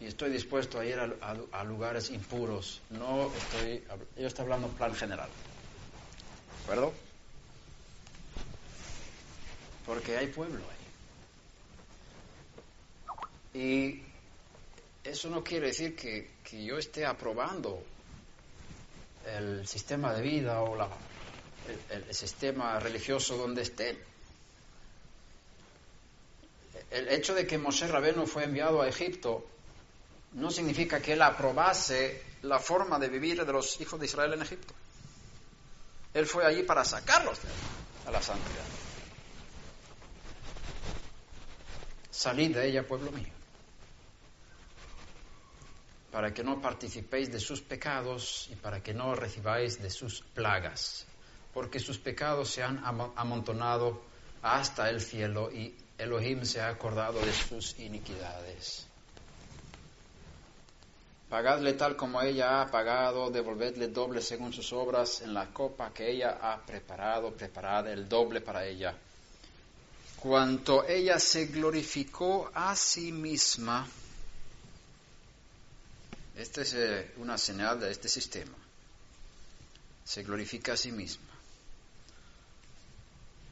[0.00, 2.82] Y estoy dispuesto a ir a, lugares impuros.
[2.90, 3.84] No estoy,
[4.16, 5.28] yo estoy hablando plan general.
[5.28, 6.92] ¿De acuerdo?
[9.86, 10.81] Porque hay pueblo ahí.
[13.54, 14.02] Y
[15.04, 16.30] eso no quiere decir que,
[16.64, 17.82] yo esté aprobando
[19.26, 20.88] el sistema de vida o la,
[21.90, 23.98] el, sistema religioso donde estén.
[26.90, 29.46] El hecho de que Moshe Rabeno fue enviado a Egipto
[30.32, 34.42] no significa que él aprobase la forma de vivir de los hijos de Israel en
[34.42, 34.74] Egipto.
[36.14, 37.38] Él fue allí para sacarlos
[38.06, 38.64] a la santidad.
[42.10, 43.41] Salid de ella, pueblo mío
[46.12, 51.06] para que no participéis de sus pecados y para que no recibáis de sus plagas,
[51.54, 52.82] porque sus pecados se han
[53.16, 54.02] amontonado
[54.42, 58.86] hasta el cielo y Elohim se ha acordado de sus iniquidades.
[61.30, 66.10] Pagadle tal como ella ha pagado, devolvedle doble según sus obras en la copa que
[66.10, 68.94] ella ha preparado, preparad el doble para ella.
[70.20, 73.88] Cuanto ella se glorificó a sí misma,
[76.36, 78.56] esta es eh, una señal de este sistema.
[80.04, 81.28] Se glorifica a sí misma.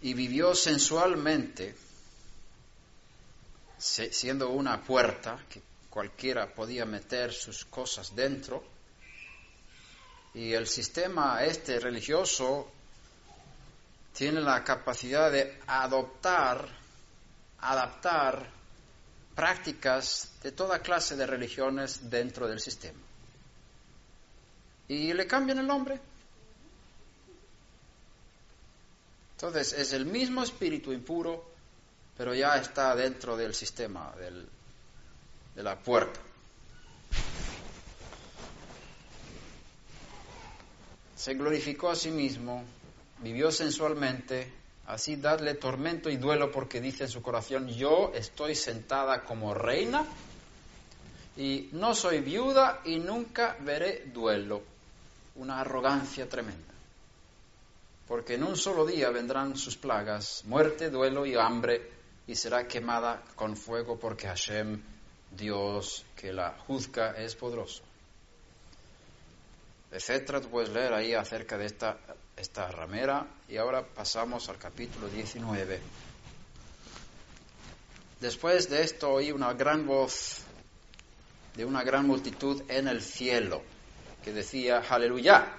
[0.03, 1.75] Y vivió sensualmente,
[3.79, 8.65] siendo una puerta que cualquiera podía meter sus cosas dentro.
[10.33, 12.71] Y el sistema este religioso
[14.15, 16.67] tiene la capacidad de adoptar,
[17.59, 18.60] adaptar
[19.35, 22.99] prácticas de toda clase de religiones dentro del sistema.
[24.89, 26.01] Y le cambian el nombre.
[29.33, 31.45] Entonces es el mismo espíritu impuro,
[32.17, 34.13] pero ya está dentro del sistema,
[35.55, 36.21] de la puerta.
[41.17, 42.65] Se glorificó a sí mismo,
[43.21, 44.60] vivió sensualmente,
[44.91, 50.05] Así dadle tormento y duelo porque dice en su corazón, yo estoy sentada como reina
[51.37, 54.63] y no soy viuda y nunca veré duelo.
[55.37, 56.75] Una arrogancia tremenda.
[58.09, 61.89] Porque en un solo día vendrán sus plagas, muerte, duelo y hambre,
[62.27, 64.83] y será quemada con fuego porque Hashem,
[65.31, 67.85] Dios que la juzga, es poderoso.
[69.93, 71.97] Etcétera, tú puedes leer ahí acerca de esta
[72.41, 75.79] esta ramera y ahora pasamos al capítulo 19.
[78.19, 80.39] Después de esto oí una gran voz
[81.55, 83.63] de una gran multitud en el cielo
[84.25, 85.55] que decía, aleluya,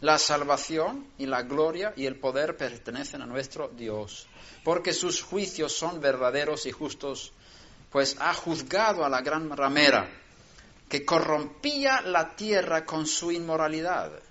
[0.00, 4.26] la salvación y la gloria y el poder pertenecen a nuestro Dios,
[4.64, 7.32] porque sus juicios son verdaderos y justos,
[7.90, 10.08] pues ha juzgado a la gran ramera
[10.88, 14.22] que corrompía la tierra con su inmoralidad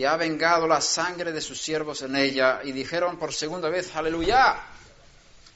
[0.00, 2.62] y ha vengado la sangre de sus siervos en ella.
[2.64, 4.58] Y dijeron por segunda vez, aleluya.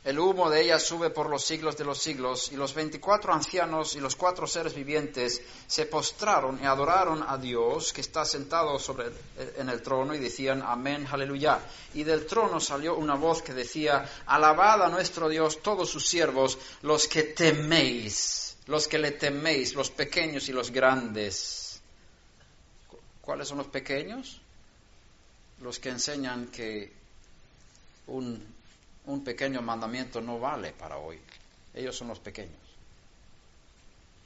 [0.05, 3.97] El humo de ella sube por los siglos de los siglos, y los veinticuatro ancianos
[3.97, 9.07] y los cuatro seres vivientes se postraron y adoraron a Dios que está sentado sobre
[9.57, 11.61] en el trono y decían amén, aleluya.
[11.95, 16.59] Y del trono salió una voz que decía, alabad a nuestro Dios todos sus siervos,
[16.82, 21.64] los que teméis, los que le teméis, los pequeños y los grandes
[23.25, 24.41] ¿Cuáles son los pequeños?
[25.62, 26.93] Los que enseñan que
[28.09, 28.55] un,
[29.25, 31.18] pequeño mandamiento no vale para hoy.
[31.72, 32.61] Ellos son los pequeños.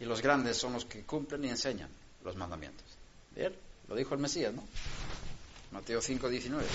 [0.01, 1.89] Y los grandes son los que cumplen y enseñan
[2.25, 2.87] los mandamientos.
[3.37, 3.55] Bien,
[3.89, 4.65] lo dijo el Mesías, ¿no?
[5.71, 6.67] Mateo 5, 19.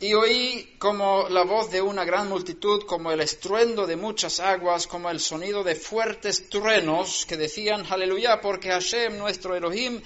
[0.00, 4.86] Y oí como la voz de una gran multitud, como el estruendo de muchas aguas,
[4.86, 10.02] como el sonido de fuertes truenos que decían, aleluya, porque Hashem, nuestro Elohim,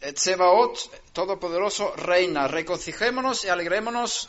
[0.00, 2.48] Tsebaot, Todopoderoso, reina.
[2.48, 4.28] Regocijémonos y alegrémonos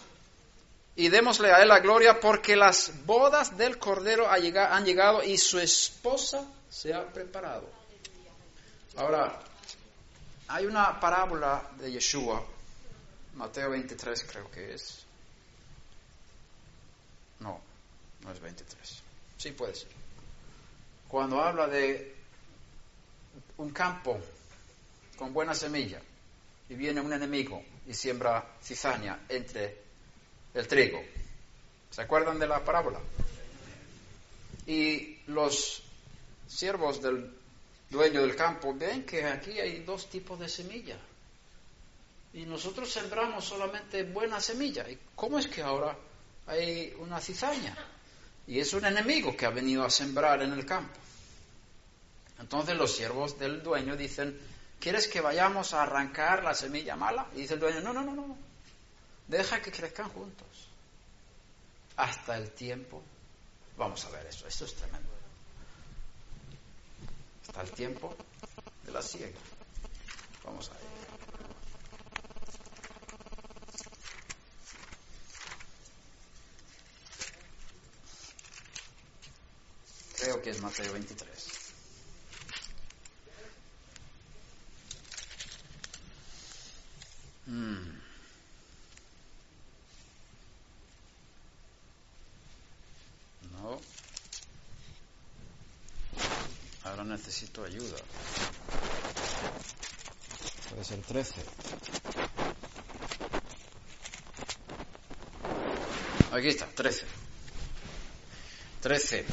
[0.95, 5.59] y démosle a él la gloria porque las bodas del Cordero han llegado y su
[5.59, 7.69] esposa se ha preparado.
[8.97, 9.39] Ahora,
[10.49, 12.43] hay una parábola de Yeshua,
[13.35, 15.05] Mateo 23 creo que es.
[17.39, 17.61] No,
[18.21, 19.01] no es 23.
[19.37, 19.87] Sí puede ser.
[21.07, 22.13] Cuando habla de
[23.57, 24.19] un campo
[25.19, 25.99] con buena semilla
[26.69, 29.77] y viene un enemigo y siembra cizaña entre
[30.53, 31.03] el trigo.
[31.91, 32.99] ¿Se acuerdan de la parábola?
[34.65, 35.83] Y los
[36.47, 37.33] siervos del
[37.89, 40.97] dueño del campo ven que aquí hay dos tipos de semilla.
[42.33, 44.89] Y nosotros sembramos solamente buena semilla.
[44.89, 45.97] ¿Y cómo es que ahora
[46.47, 47.75] hay una cizaña?
[48.47, 50.97] Y es un enemigo que ha venido a sembrar en el campo.
[52.39, 54.39] Entonces los siervos del dueño dicen,
[54.79, 57.27] ¿quieres que vayamos a arrancar la semilla mala?
[57.33, 58.37] Y dice el dueño, no, no, no, no.
[59.27, 60.69] Deja que crezcan juntos.
[61.97, 63.01] Hasta el tiempo.
[63.77, 65.09] Vamos a ver eso, esto es tremendo.
[67.47, 68.15] Hasta el tiempo
[68.85, 69.37] de la siega.
[70.43, 70.89] Vamos a ver.
[80.17, 81.48] Creo que es Mateo 23.
[87.49, 87.99] Mm.
[93.53, 93.79] No.
[96.83, 97.97] Ahora necesito ayuda.
[100.69, 101.41] Puede ser 13.
[106.31, 107.05] Aquí está, 13.
[108.81, 109.25] 13.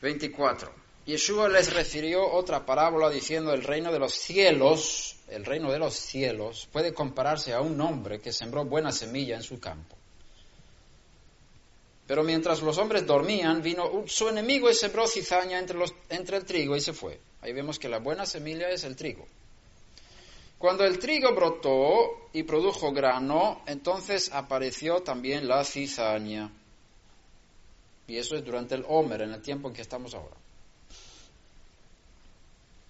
[0.00, 0.72] 24.
[1.04, 5.94] Yeshua les refirió otra parábola diciendo el reino de los cielos, el reino de los
[5.94, 9.96] cielos puede compararse a un hombre que sembró buena semilla en su campo.
[12.06, 16.80] Pero mientras los hombres dormían, vino su enemigo y sembró cizaña entre, el trigo y
[16.80, 17.18] se fue.
[17.40, 19.26] Ahí vemos que la buena semilla es el trigo.
[20.58, 26.52] Cuando el trigo brotó y produjo grano, entonces apareció también la cizaña.
[28.06, 30.36] Y eso es durante el Homer, en el tiempo en que estamos ahora.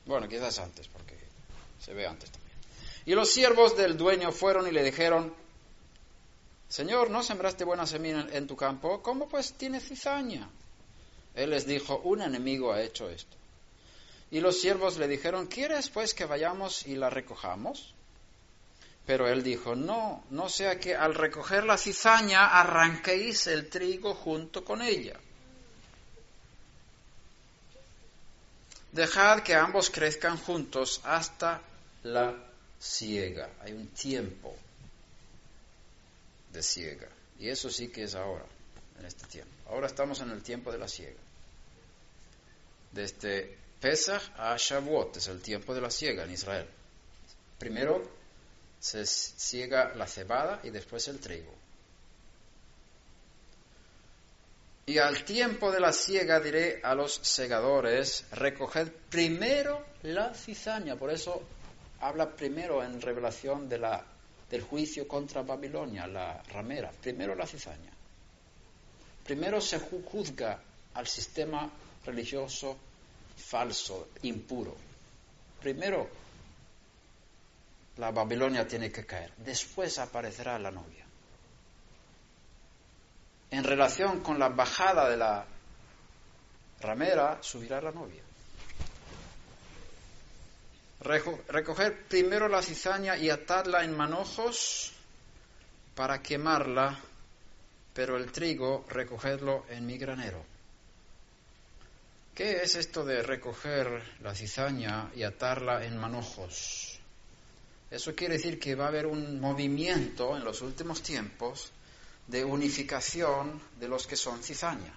[0.05, 1.22] Bueno, quizás antes, porque
[1.83, 2.57] se ve antes también.
[3.05, 5.35] Y los siervos del dueño fueron y le dijeron,
[6.69, 9.03] Señor, ¿no sembraste buena semilla en tu campo?
[9.03, 10.49] ¿Cómo pues tiene cizaña?
[11.35, 13.37] Él les dijo, un enemigo ha hecho esto.
[14.31, 17.93] Y los siervos le dijeron, ¿quieres pues que vayamos y la recojamos?
[19.05, 24.65] Pero él dijo, no, no sea que al recoger la cizaña arranquéis el trigo junto
[24.65, 25.19] con ella.
[28.93, 31.61] Dejad que ambos crezcan juntos hasta
[32.03, 32.35] la
[32.79, 33.51] siega.
[33.61, 34.55] Hay un tiempo
[36.53, 37.09] de siega.
[37.39, 38.45] Y eso sí que es ahora,
[38.99, 39.53] en este tiempo.
[39.69, 41.21] Ahora estamos en el tiempo de la siega.
[42.93, 46.69] Desde Pesach a Shavuot es el tiempo de la siega en Israel.
[47.59, 48.03] Primero
[48.79, 51.53] se siega la cebada y después el trigo.
[54.85, 60.97] Y al tiempo de la siega diré a los segadores, recoged primero la cizaña.
[60.97, 61.41] Por eso
[62.03, 64.05] habla primero en revelación de la,
[64.51, 66.91] del juicio contra Babilonia, la ramera.
[66.91, 67.93] Primero la cizaña.
[69.25, 70.61] Primero se juzga
[70.95, 71.71] al sistema
[72.05, 72.77] religioso
[73.37, 74.77] falso, impuro.
[75.61, 76.09] Primero
[77.99, 79.33] la Babilonia tiene que caer.
[79.37, 81.07] Después aparecerá la novia.
[83.51, 85.47] En relación con la bajada de la
[86.81, 88.23] ramera, subirá la novia.
[91.03, 94.93] Recoger primero la cizaña y atarla en manojos
[95.97, 96.99] para quemarla,
[97.93, 100.45] pero el trigo recogerlo en mi granero.
[102.35, 106.99] ¿Qué es esto de recoger la cizaña y atarla en manojos?
[107.91, 111.73] Eso quiere decir que va a haber un movimiento en los últimos tiempos
[112.27, 114.95] de unificación de los que son cizaña.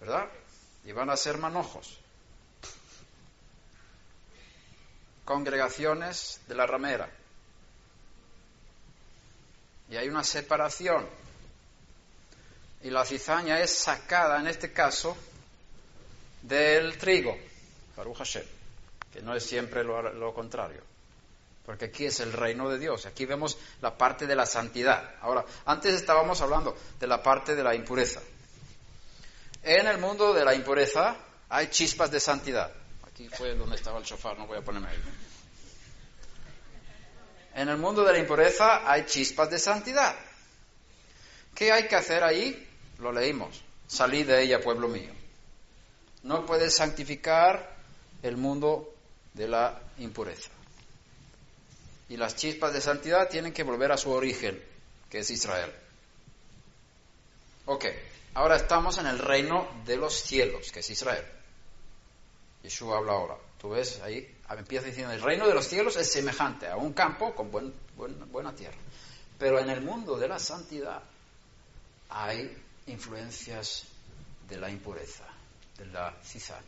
[0.00, 0.28] ¿Verdad?
[0.84, 2.03] Y van a ser manojos.
[5.24, 7.08] Congregaciones de la ramera.
[9.88, 11.06] Y hay una separación.
[12.82, 15.16] Y la cizaña es sacada, en este caso,
[16.42, 17.36] del trigo.
[17.96, 18.44] Baruch Hashem.
[19.12, 20.82] Que no es siempre lo contrario
[21.64, 23.06] porque aquí es el reino de Dios.
[23.06, 25.14] Aquí vemos la parte de la santidad.
[25.20, 28.20] Ahora, antes estábamos hablando de la parte de la impureza.
[29.62, 31.16] En el mundo de la impureza
[31.48, 32.70] hay chispas de santidad.
[33.14, 34.98] Aquí fue donde estaba el chofar, no voy a ponerme ahí.
[37.54, 40.16] En el mundo de la impureza hay chispas de santidad.
[41.54, 42.68] ¿Qué hay que hacer ahí?
[42.98, 43.62] Lo leímos.
[43.86, 45.12] Salid de ella, pueblo mío.
[46.24, 47.76] No puedes santificar
[48.24, 48.92] el mundo
[49.32, 50.50] de la impureza.
[52.08, 54.60] Y las chispas de santidad tienen que volver a su origen,
[55.08, 55.72] que es Israel.
[57.66, 57.84] Ok,
[58.34, 61.24] ahora estamos en el reino de los cielos, que es Israel.
[62.64, 63.36] Yeshua habla ahora.
[63.60, 67.34] Tú ves ahí, empieza diciendo, el reino de los cielos es semejante a un campo
[67.34, 68.78] con buena tierra.
[69.38, 71.02] Pero en el mundo de la santidad
[72.08, 73.84] hay influencias
[74.48, 75.24] de la impureza,
[75.76, 76.62] de la cizaña.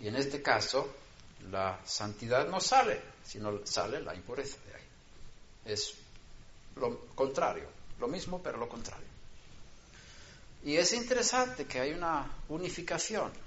[0.00, 0.94] Y en este caso,
[1.50, 4.84] la santidad no sale, sino sale la impureza de ahí.
[5.64, 5.94] Es
[6.76, 7.68] lo contrario,
[7.98, 9.06] lo mismo pero lo contrario.
[10.64, 13.43] Y es interesante que hay una unificación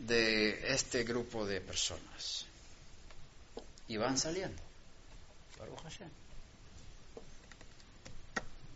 [0.00, 2.46] de este grupo de personas.
[3.88, 4.62] Y van saliendo.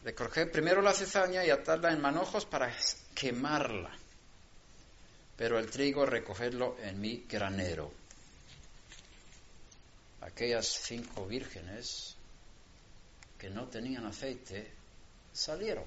[0.05, 2.71] Recoger primero la cizaña y atarla en manojos para
[3.15, 3.99] quemarla
[5.37, 7.93] pero el trigo recogerlo en mi granero.
[10.21, 12.17] Aquellas cinco vírgenes
[13.39, 14.71] que no tenían aceite
[15.33, 15.85] salieron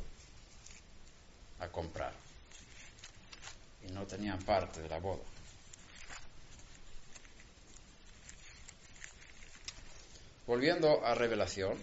[1.60, 2.14] a comprar
[3.88, 5.24] y no tenían parte de la boda.
[10.46, 11.78] Volviendo a revelación,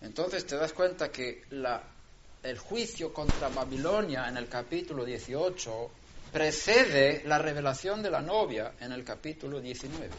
[0.00, 1.44] entonces te das cuenta que
[2.42, 5.90] el juicio contra Babilonia en el capítulo 18
[6.32, 10.10] precede la revelación de la novia en el capítulo 19.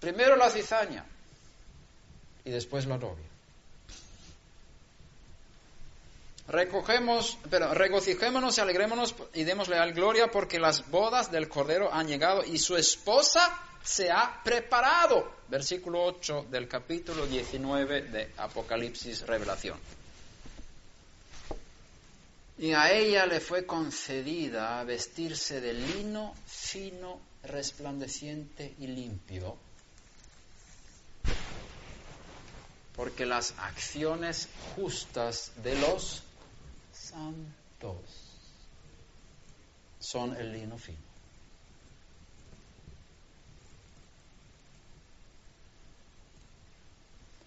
[0.00, 1.04] Primero la cizaña
[2.44, 3.27] y después la novia.
[6.48, 12.08] Recogemos, pero regocijémonos y alegrémonos y démosle al gloria porque las bodas del Cordero han
[12.08, 15.30] llegado y su esposa se ha preparado.
[15.48, 19.78] Versículo 8 del capítulo 19 de Apocalipsis Revelación.
[22.56, 29.56] Y a ella le fue concedida vestirse de lino fino, resplandeciente y limpio,
[32.96, 36.24] porque las acciones justas de los
[37.08, 38.28] santos
[39.98, 41.08] son el lino fino.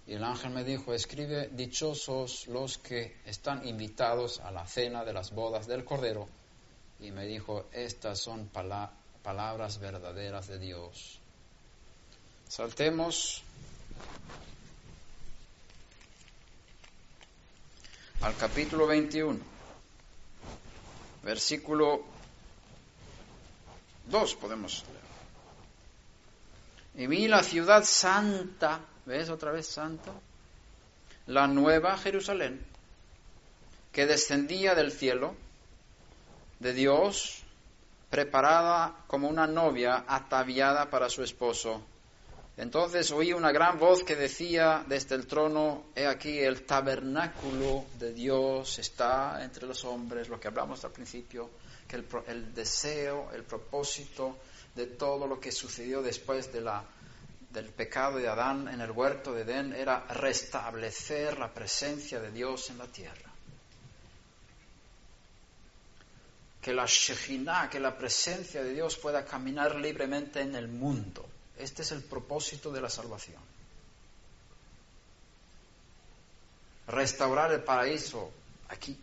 [0.07, 5.13] Y el ángel me dijo, escribe, dichosos los que están invitados a la cena de
[5.13, 6.27] las bodas del Cordero.
[6.99, 11.19] Y me dijo, estas son palabras verdaderas de Dios.
[12.49, 13.41] Saltemos
[18.19, 19.39] al capítulo 21,
[21.23, 22.03] versículo
[24.07, 25.01] 2 podemos leer.
[27.03, 30.13] Y vi la ciudad santa ¿Ves otra vez santo?
[31.25, 32.63] La nueva Jerusalén,
[33.91, 35.35] que descendía del cielo,
[36.59, 37.41] de Dios,
[38.09, 41.81] preparada como una novia ataviada para su esposo.
[42.57, 48.13] Entonces oí una gran voz que decía desde el trono, he aquí el tabernáculo de
[48.13, 51.49] Dios está entre los hombres, lo que hablamos al principio,
[51.87, 54.37] que el, el deseo, el propósito
[54.75, 59.73] de todo lo que sucedió después del pecado de Adán en el huerto de Edén
[59.73, 63.31] era restablecer la presencia de Dios en la tierra.
[66.61, 71.27] Que la Shekhinah, que la presencia de Dios pueda caminar libremente en el mundo.
[71.61, 73.41] Este es el propósito de la salvación.
[76.87, 78.31] Restaurar el paraíso
[78.67, 78.99] aquí,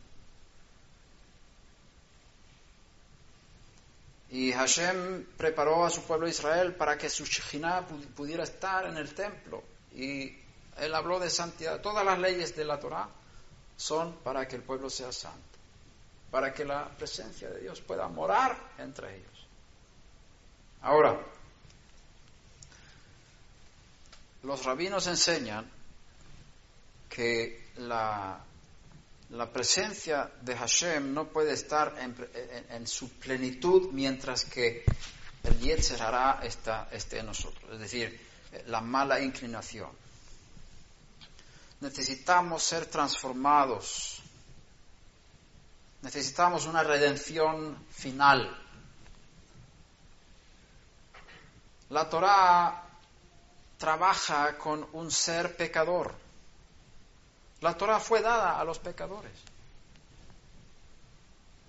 [4.30, 9.14] Y Hashem preparó a su pueblo Israel para que su Shekhinah pudiera estar en el
[9.14, 9.62] templo.
[9.94, 10.36] Y
[10.76, 11.80] él habló de santidad.
[11.80, 13.08] Todas las leyes de la Torah
[13.76, 15.58] son para que el pueblo sea santo,
[16.30, 19.46] para que la presencia de Dios pueda morar entre ellos.
[20.82, 21.18] Ahora,
[24.42, 25.70] los rabinos enseñan
[27.08, 28.44] que la
[29.30, 34.84] la presencia de Hashem no puede estar en, su plenitud mientras que
[35.44, 36.00] el Yetzer
[36.42, 38.28] está, esté en nosotros, es decir,
[38.66, 39.90] la mala inclinación.
[41.80, 44.20] Necesitamos ser transformados,
[46.02, 48.64] necesitamos una redención final.
[51.90, 52.87] La Torah
[53.78, 56.28] trabaja con un ser pecador
[57.60, 59.32] la Torah fue dada a los pecadores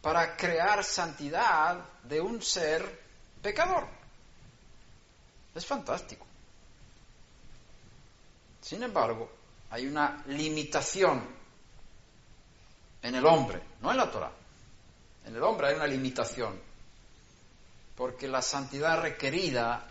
[0.02, 3.02] para crear santidad de un ser
[3.42, 3.88] pecador.
[5.56, 6.26] Es fantástico.
[8.62, 9.30] Sin embargo,
[9.72, 11.26] hay una limitación
[13.02, 14.32] en el hombre, no en la Torah.
[15.26, 16.60] En el hombre hay una limitación,
[17.98, 19.89] porque la santidad requerida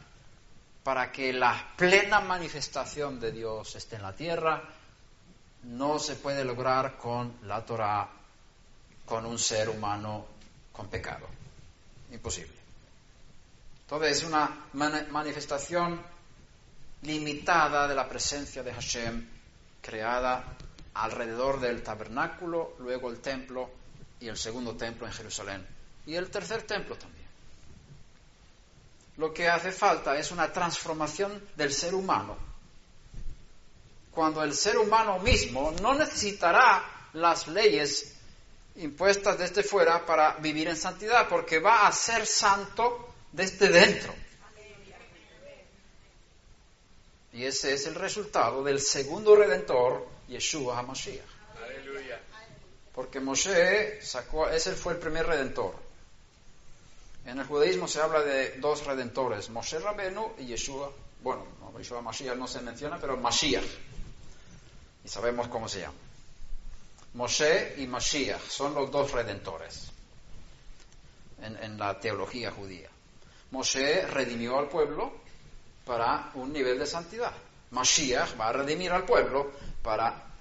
[0.82, 4.62] para que la plena manifestación de Dios esté en la tierra
[5.64, 8.08] no se puede lograr con la Torah,
[9.04, 10.26] con un ser humano
[10.72, 11.26] con pecado.
[12.12, 12.56] Imposible.
[13.82, 14.66] Entonces es una
[15.10, 16.00] manifestación
[17.02, 19.28] limitada de la presencia de Hashem
[19.80, 20.44] creada
[20.94, 23.70] alrededor del tabernáculo, luego el templo
[24.20, 25.66] y el segundo templo en Jerusalén.
[26.06, 27.17] Y el tercer templo también.
[29.18, 32.36] Lo que hace falta es una transformación del ser humano.
[34.12, 38.14] Cuando el ser humano mismo no necesitará las leyes
[38.76, 44.14] impuestas desde fuera para vivir en santidad, porque va a ser santo desde dentro.
[47.32, 51.26] Y ese es el resultado del segundo redentor, Yeshua HaMashiach.
[52.94, 55.87] Porque Moshe sacó, ese fue el primer redentor.
[57.28, 60.90] En el judaísmo se habla de dos redentores, Moshe Rabenu y Yeshua.
[61.20, 61.44] Bueno,
[61.76, 63.66] Yeshua Mashiach no se menciona, pero Mashiach.
[65.04, 65.98] Y sabemos cómo se llama.
[67.12, 69.90] Moshe y Mashiach son los dos redentores
[71.42, 72.88] en, en la teología judía.
[73.50, 75.12] Moshe redimió al pueblo
[75.84, 77.34] para un nivel de santidad.
[77.72, 79.52] Mashiach va a redimir al pueblo
[79.82, 80.32] para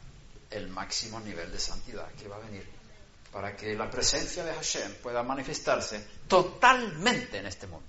[0.50, 2.66] el máximo nivel de santidad que va a venir,
[3.38, 7.86] para que la presencia de Hashem pueda manifestarse totalmente en este mundo,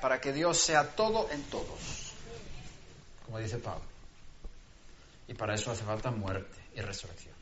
[0.00, 2.14] para que Dios sea todo en todos,
[3.26, 3.84] como dice Pablo.
[5.26, 7.34] Y para eso hace falta muerte y resurrección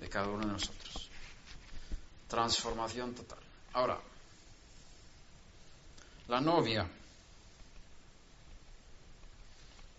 [0.00, 1.10] de cada uno de nosotros.
[2.28, 3.40] Transformación total.
[3.74, 4.00] Ahora,
[6.28, 6.88] la novia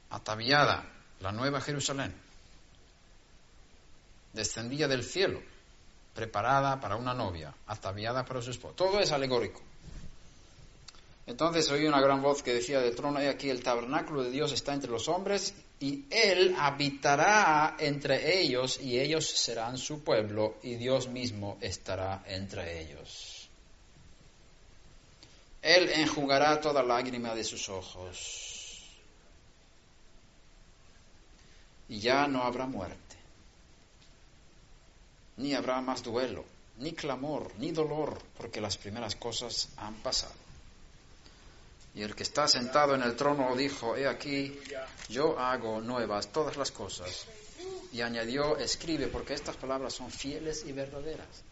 [0.10, 0.84] ataviada,
[1.20, 2.12] la nueva Jerusalén,
[4.34, 5.44] descendía del cielo,
[6.20, 8.76] preparada para una novia, ataviada para su esposo.
[8.76, 9.62] Todo es alegórico.
[11.26, 14.74] Entonces oí una gran voz que decía del trono, aquí el tabernáculo de Dios está
[14.74, 21.08] entre los hombres y Él habitará entre ellos y ellos serán su pueblo y Dios
[21.08, 23.48] mismo estará entre ellos.
[25.62, 28.90] Él enjugará toda lágrima de sus ojos
[31.88, 33.09] y ya no habrá muerte,
[35.40, 36.44] ni habrá más duelo,
[36.78, 40.34] ni clamor, ni dolor, porque las primeras cosas han pasado.
[41.96, 44.60] Y el que está sentado en el trono dijo, he aquí,
[45.08, 47.26] yo hago nuevas todas las cosas.
[47.92, 51.44] Y añadió, escribe, porque estas palabras son fieles y verdaderas.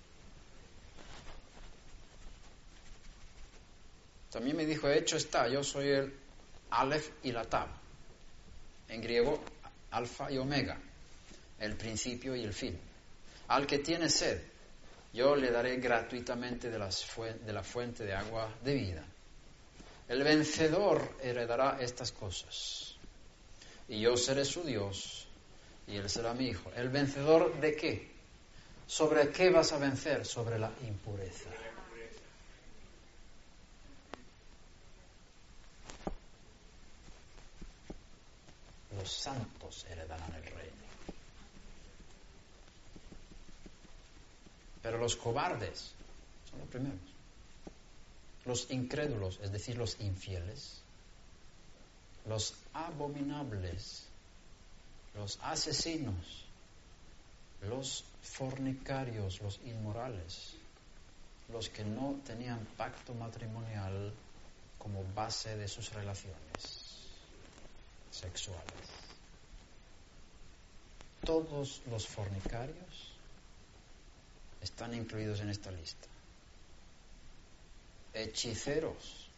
[4.29, 6.13] También me dijo, hecho está, yo soy el
[6.69, 7.69] Aleph y la Tab.
[8.89, 9.41] En griego,
[9.91, 10.77] alfa y omega,
[11.59, 12.86] el principio y el fin.
[13.47, 14.41] Al que tiene sed,
[15.13, 19.03] yo le daré gratuitamente de, la fuente de agua de vida.
[20.07, 22.95] El vencedor heredará estas cosas.
[23.87, 25.27] Y yo seré su Dios
[25.87, 26.71] y él será mi hijo.
[26.75, 28.11] ¿El vencedor de qué?
[28.85, 30.25] ¿Sobre qué vas a vencer?
[30.25, 31.49] Sobre la impureza.
[38.97, 40.66] los santos heredarán el reino.
[44.87, 45.91] Pero los cobardes
[46.49, 47.01] son los primeros.
[48.45, 50.79] Los incrédulos, es decir, los infieles,
[52.25, 54.07] los abominables,
[55.13, 56.45] los asesinos,
[57.63, 60.53] los fornicarios, los inmorales,
[61.51, 64.13] los que no tenían pacto matrimonial
[64.77, 67.09] como base de sus relaciones
[68.09, 68.87] sexuales.
[71.25, 73.16] Todos los fornicarios
[74.61, 76.07] están incluidos en esta lista.
[78.13, 79.29] Hechiceros.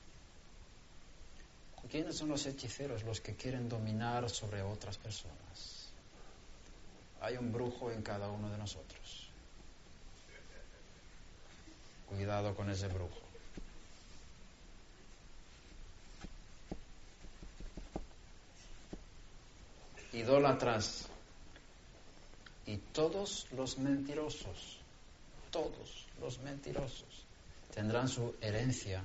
[1.90, 3.04] ¿Quiénes son los hechiceros?
[3.04, 5.90] Los que quieren dominar sobre otras personas.
[7.22, 9.30] Hay un brujo en cada uno de nosotros.
[12.08, 13.30] Cuidado con ese brujo.
[20.14, 21.08] idólatras
[22.66, 24.80] y todos los mentirosos,
[25.52, 27.26] todos los mentirosos
[27.74, 29.02] tendrán su herencia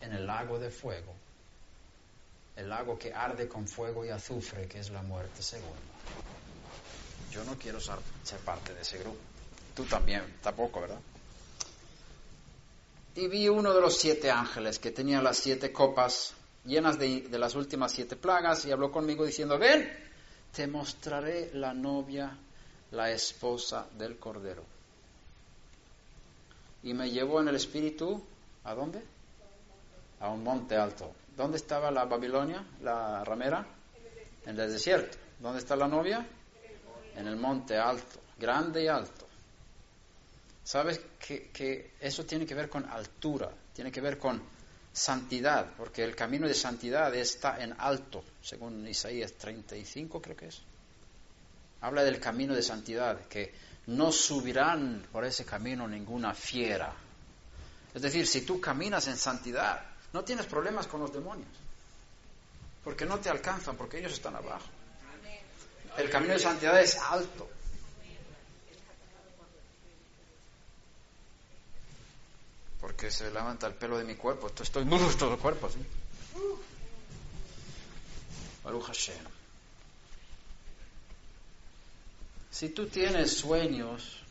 [0.00, 1.14] en el lago de fuego,
[2.56, 5.76] el lago que arde con fuego y azufre, que es la muerte segunda.
[7.30, 7.96] Yo no quiero ser,
[8.44, 9.18] parte de ese grupo.
[9.74, 11.00] Tú también, tampoco, ¿verdad?
[13.14, 16.34] Y vi uno de los siete ángeles que tenía las siete copas
[16.64, 19.90] llenas de, de las últimas siete plagas y habló conmigo diciendo, ven,
[20.54, 22.36] te mostraré la novia,
[22.90, 24.75] la esposa del Cordero.
[26.86, 28.22] Y me llevó en el espíritu,
[28.62, 29.02] ¿a dónde?
[30.20, 31.12] A un monte alto.
[31.36, 33.66] ¿Dónde estaba la Babilonia, la ramera?
[34.44, 35.18] En el desierto.
[35.40, 36.24] ¿Dónde está la novia?
[37.16, 39.26] En el monte alto, grande y alto.
[40.62, 44.40] ¿Sabes que, que eso tiene que ver con altura, tiene que ver con
[44.92, 50.62] santidad, porque el camino de santidad está en alto, según Isaías 35 creo que es.
[51.80, 53.52] Habla del camino de santidad, que
[53.86, 56.92] no subirán por ese camino ninguna fiera.
[57.94, 59.82] Es decir, si tú caminas en santidad,
[60.12, 61.48] no tienes problemas con los demonios,
[62.84, 64.66] porque no te alcanzan, porque ellos están abajo.
[65.96, 67.48] El camino de santidad es alto.
[72.80, 74.52] Porque se levanta el pelo de mi cuerpo.
[74.60, 75.78] Estoy muy todo el cuerpo, ¿sí?
[78.62, 79.35] Baruch Hashem.
[82.56, 84.22] Si tú tienes sueños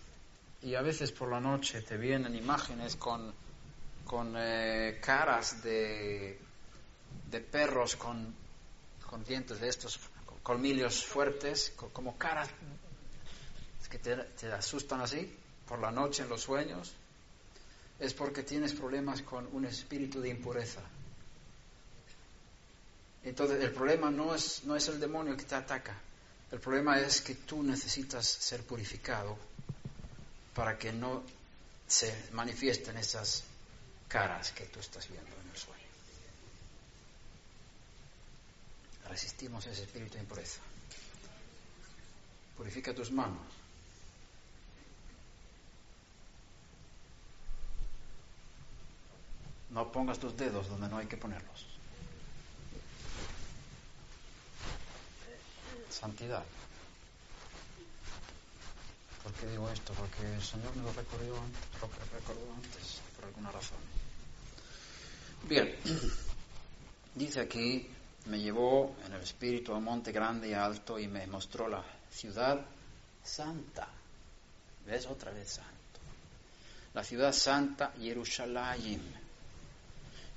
[0.64, 3.32] y a veces por la noche te vienen imágenes con,
[4.04, 6.40] con eh, caras de,
[7.30, 8.34] de perros con,
[9.08, 10.00] con dientes de estos
[10.42, 12.50] colmillos fuertes, como caras
[13.92, 15.32] que te, te asustan así
[15.68, 16.96] por la noche en los sueños,
[18.00, 20.82] es porque tienes problemas con un espíritu de impureza.
[23.24, 25.96] Entonces el problema no es, no es el demonio que te ataca,
[26.52, 29.38] el problema es que tú necesitas ser purificado
[30.54, 31.24] para que no
[31.88, 33.44] se manifiesten esas
[34.08, 35.86] caras que tú estás viendo en el sueño.
[39.10, 40.62] Resistimos ese espíritu de impureza.
[42.58, 43.46] Purifica tus manos.
[49.70, 51.75] No pongas tus dedos donde no hay que ponerlos.
[56.00, 56.44] Santidad.
[59.24, 59.94] ¿Por qué digo esto?
[59.94, 63.78] Porque el Señor me lo recordó antes, lo recordó antes por alguna razón.
[65.48, 65.74] Bien,
[67.16, 67.90] dice aquí,
[68.26, 71.84] me llevó en el espíritu a un monte grande y alto y me mostró la
[72.12, 72.60] ciudad
[73.24, 73.88] santa.
[74.86, 75.06] ¿Ves?
[75.08, 75.72] Otra vez santo.
[76.94, 79.02] La ciudad santa, Jerusalén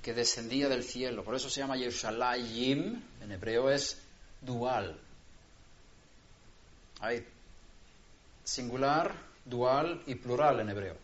[0.03, 1.25] que descendía del cielo.
[1.25, 3.99] Por eso se llama Yerushalayim, en hebreo es
[4.41, 4.99] dual.
[7.01, 7.27] Hay
[8.45, 9.15] singular,
[9.45, 10.97] dual y plural en hebreo.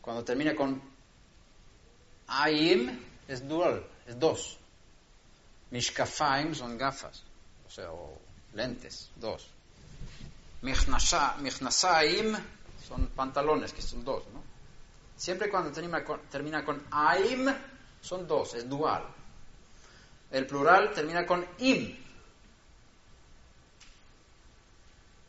[0.00, 0.82] Cuando termina con
[2.26, 4.58] Aim es dual, es dos.
[5.70, 7.22] Mishkafaim son gafas,
[7.66, 7.88] o sea,
[8.52, 9.48] lentes, dos.
[10.62, 12.36] Michnasaim
[12.86, 14.42] son pantalones, que son dos, ¿no?
[15.16, 17.52] Siempre cuando termina con, termina con aim,
[18.00, 19.04] son dos, es dual.
[20.30, 22.03] El plural termina con im.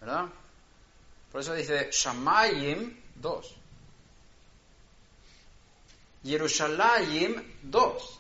[0.06, 0.26] ¿Verdad?
[1.32, 3.56] Por eso dice Shamayim, dos.
[6.24, 8.20] Jerusalem, dos.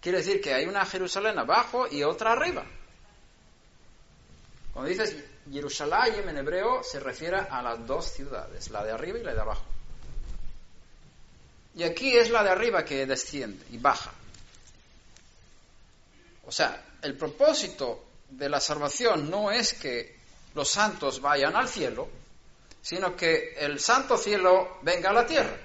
[0.00, 2.64] Quiere decir que hay una Jerusalén abajo y otra arriba.
[4.72, 5.16] Cuando dices
[5.50, 9.40] Jerusalén en hebreo se refiere a las dos ciudades, la de arriba y la de
[9.40, 9.64] abajo.
[11.74, 14.12] Y aquí es la de arriba que desciende y baja.
[16.46, 20.16] O sea, el propósito de la salvación no es que
[20.54, 22.08] los santos vayan al cielo,
[22.80, 25.56] sino que el santo cielo venga a la tierra.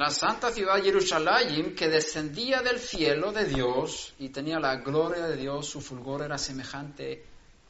[0.00, 5.36] la santa ciudad Jerusalén, que descendía del cielo de Dios y tenía la gloria de
[5.36, 7.22] Dios, su fulgor era semejante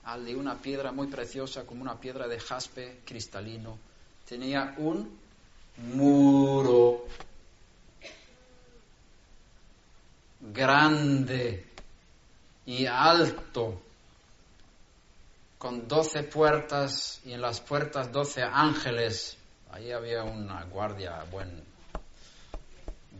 [0.04, 3.78] al de una piedra muy preciosa, como una piedra de jaspe cristalino.
[4.28, 5.18] Tenía un
[5.78, 7.04] muro
[10.40, 11.66] grande
[12.66, 13.80] y alto,
[15.58, 19.36] con doce puertas y en las puertas doce ángeles.
[19.72, 21.62] Ahí había una guardia buen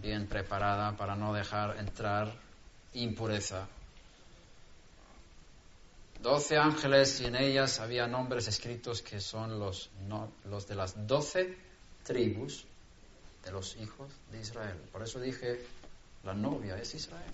[0.01, 2.32] bien preparada para no dejar entrar
[2.94, 3.68] impureza.
[6.22, 9.90] Doce ángeles y en ellas había nombres escritos que son los,
[10.44, 11.56] los de las doce
[12.05, 12.66] tribus
[13.44, 14.76] de los hijos de Israel.
[14.92, 15.64] Por eso dije,
[16.24, 17.32] la novia es Israel.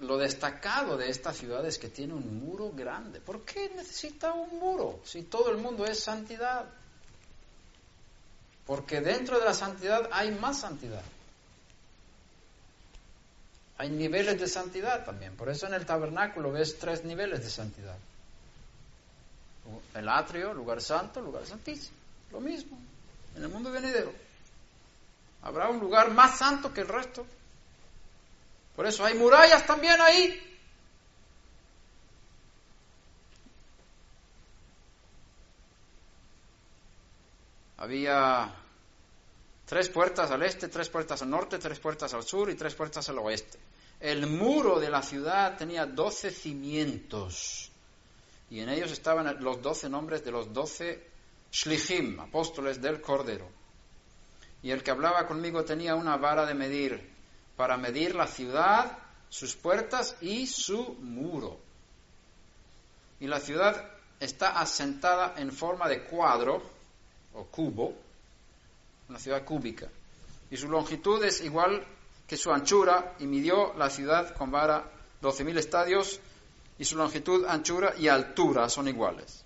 [0.00, 3.20] Lo, destacado de esta ciudad es que tiene un muro grande.
[3.20, 6.66] ¿Por qué necesita un muro si todo el mundo es santidad?
[8.66, 11.02] Porque dentro de la santidad hay más santidad.
[13.78, 15.36] Hay niveles de santidad también.
[15.36, 17.96] Por eso en el tabernáculo ves tres niveles de santidad.
[19.94, 22.03] El atrio, lugar santo, lugar santísimo.
[22.34, 22.76] Lo mismo
[23.36, 24.12] en el mundo venidero.
[25.42, 27.24] Habrá un lugar más santo que el resto.
[28.74, 30.50] Por eso hay murallas también ahí.
[37.76, 38.52] Había
[39.66, 43.08] tres puertas al este, tres puertas al norte, tres puertas al sur y tres puertas
[43.08, 43.58] al oeste.
[44.00, 47.70] El muro de la ciudad tenía doce cimientos
[48.50, 51.13] y en ellos estaban los doce nombres de los doce
[51.54, 53.48] shlichim, apóstoles del Cordero.
[54.62, 57.12] Y el que hablaba conmigo tenía una vara de medir
[57.56, 58.98] para medir la ciudad,
[59.28, 61.60] sus puertas y su muro.
[63.20, 66.60] Y la ciudad está asentada en forma de cuadro
[67.34, 67.94] o cubo,
[69.08, 69.88] una ciudad cúbica.
[70.50, 71.86] Y su longitud es igual
[72.26, 74.90] que su anchura, y midió la ciudad con vara
[75.22, 76.20] 12.000 estadios,
[76.78, 79.44] y su longitud, anchura y altura son iguales.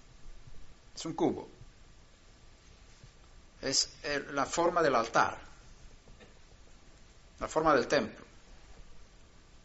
[0.94, 1.57] Es un cubo.
[3.60, 3.90] Es
[4.32, 5.38] la forma del altar,
[7.40, 8.24] la forma del templo.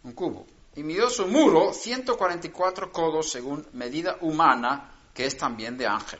[0.03, 0.45] Un cubo.
[0.75, 6.19] Y midió su muro 144 codos según medida humana, que es también de ángel.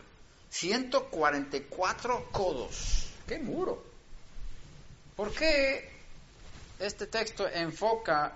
[0.51, 3.09] 144 codos.
[3.27, 3.83] ¡Qué muro!
[5.15, 5.89] ¿Por qué
[6.79, 8.35] este texto enfoca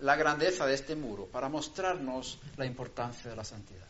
[0.00, 1.26] la grandeza de este muro?
[1.26, 3.86] Para mostrarnos la importancia de la santidad.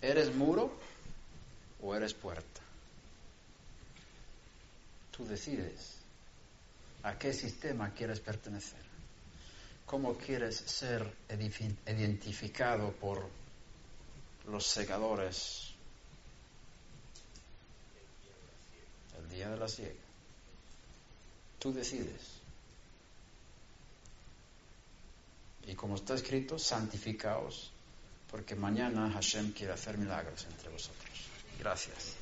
[0.00, 0.72] ¿Eres muro
[1.82, 2.60] o eres puerta?
[5.10, 5.96] Tú decides
[7.02, 8.80] a qué sistema quieres pertenecer.
[9.84, 11.12] ¿Cómo quieres ser
[11.86, 13.28] identificado por
[14.48, 15.68] los segadores.
[19.18, 19.94] El día de la siega.
[21.58, 22.40] Tú decides.
[25.66, 27.70] Y como está escrito, santificaos,
[28.30, 31.11] porque mañana Hashem quiere hacer milagros entre vosotros.
[31.62, 32.21] Gracias.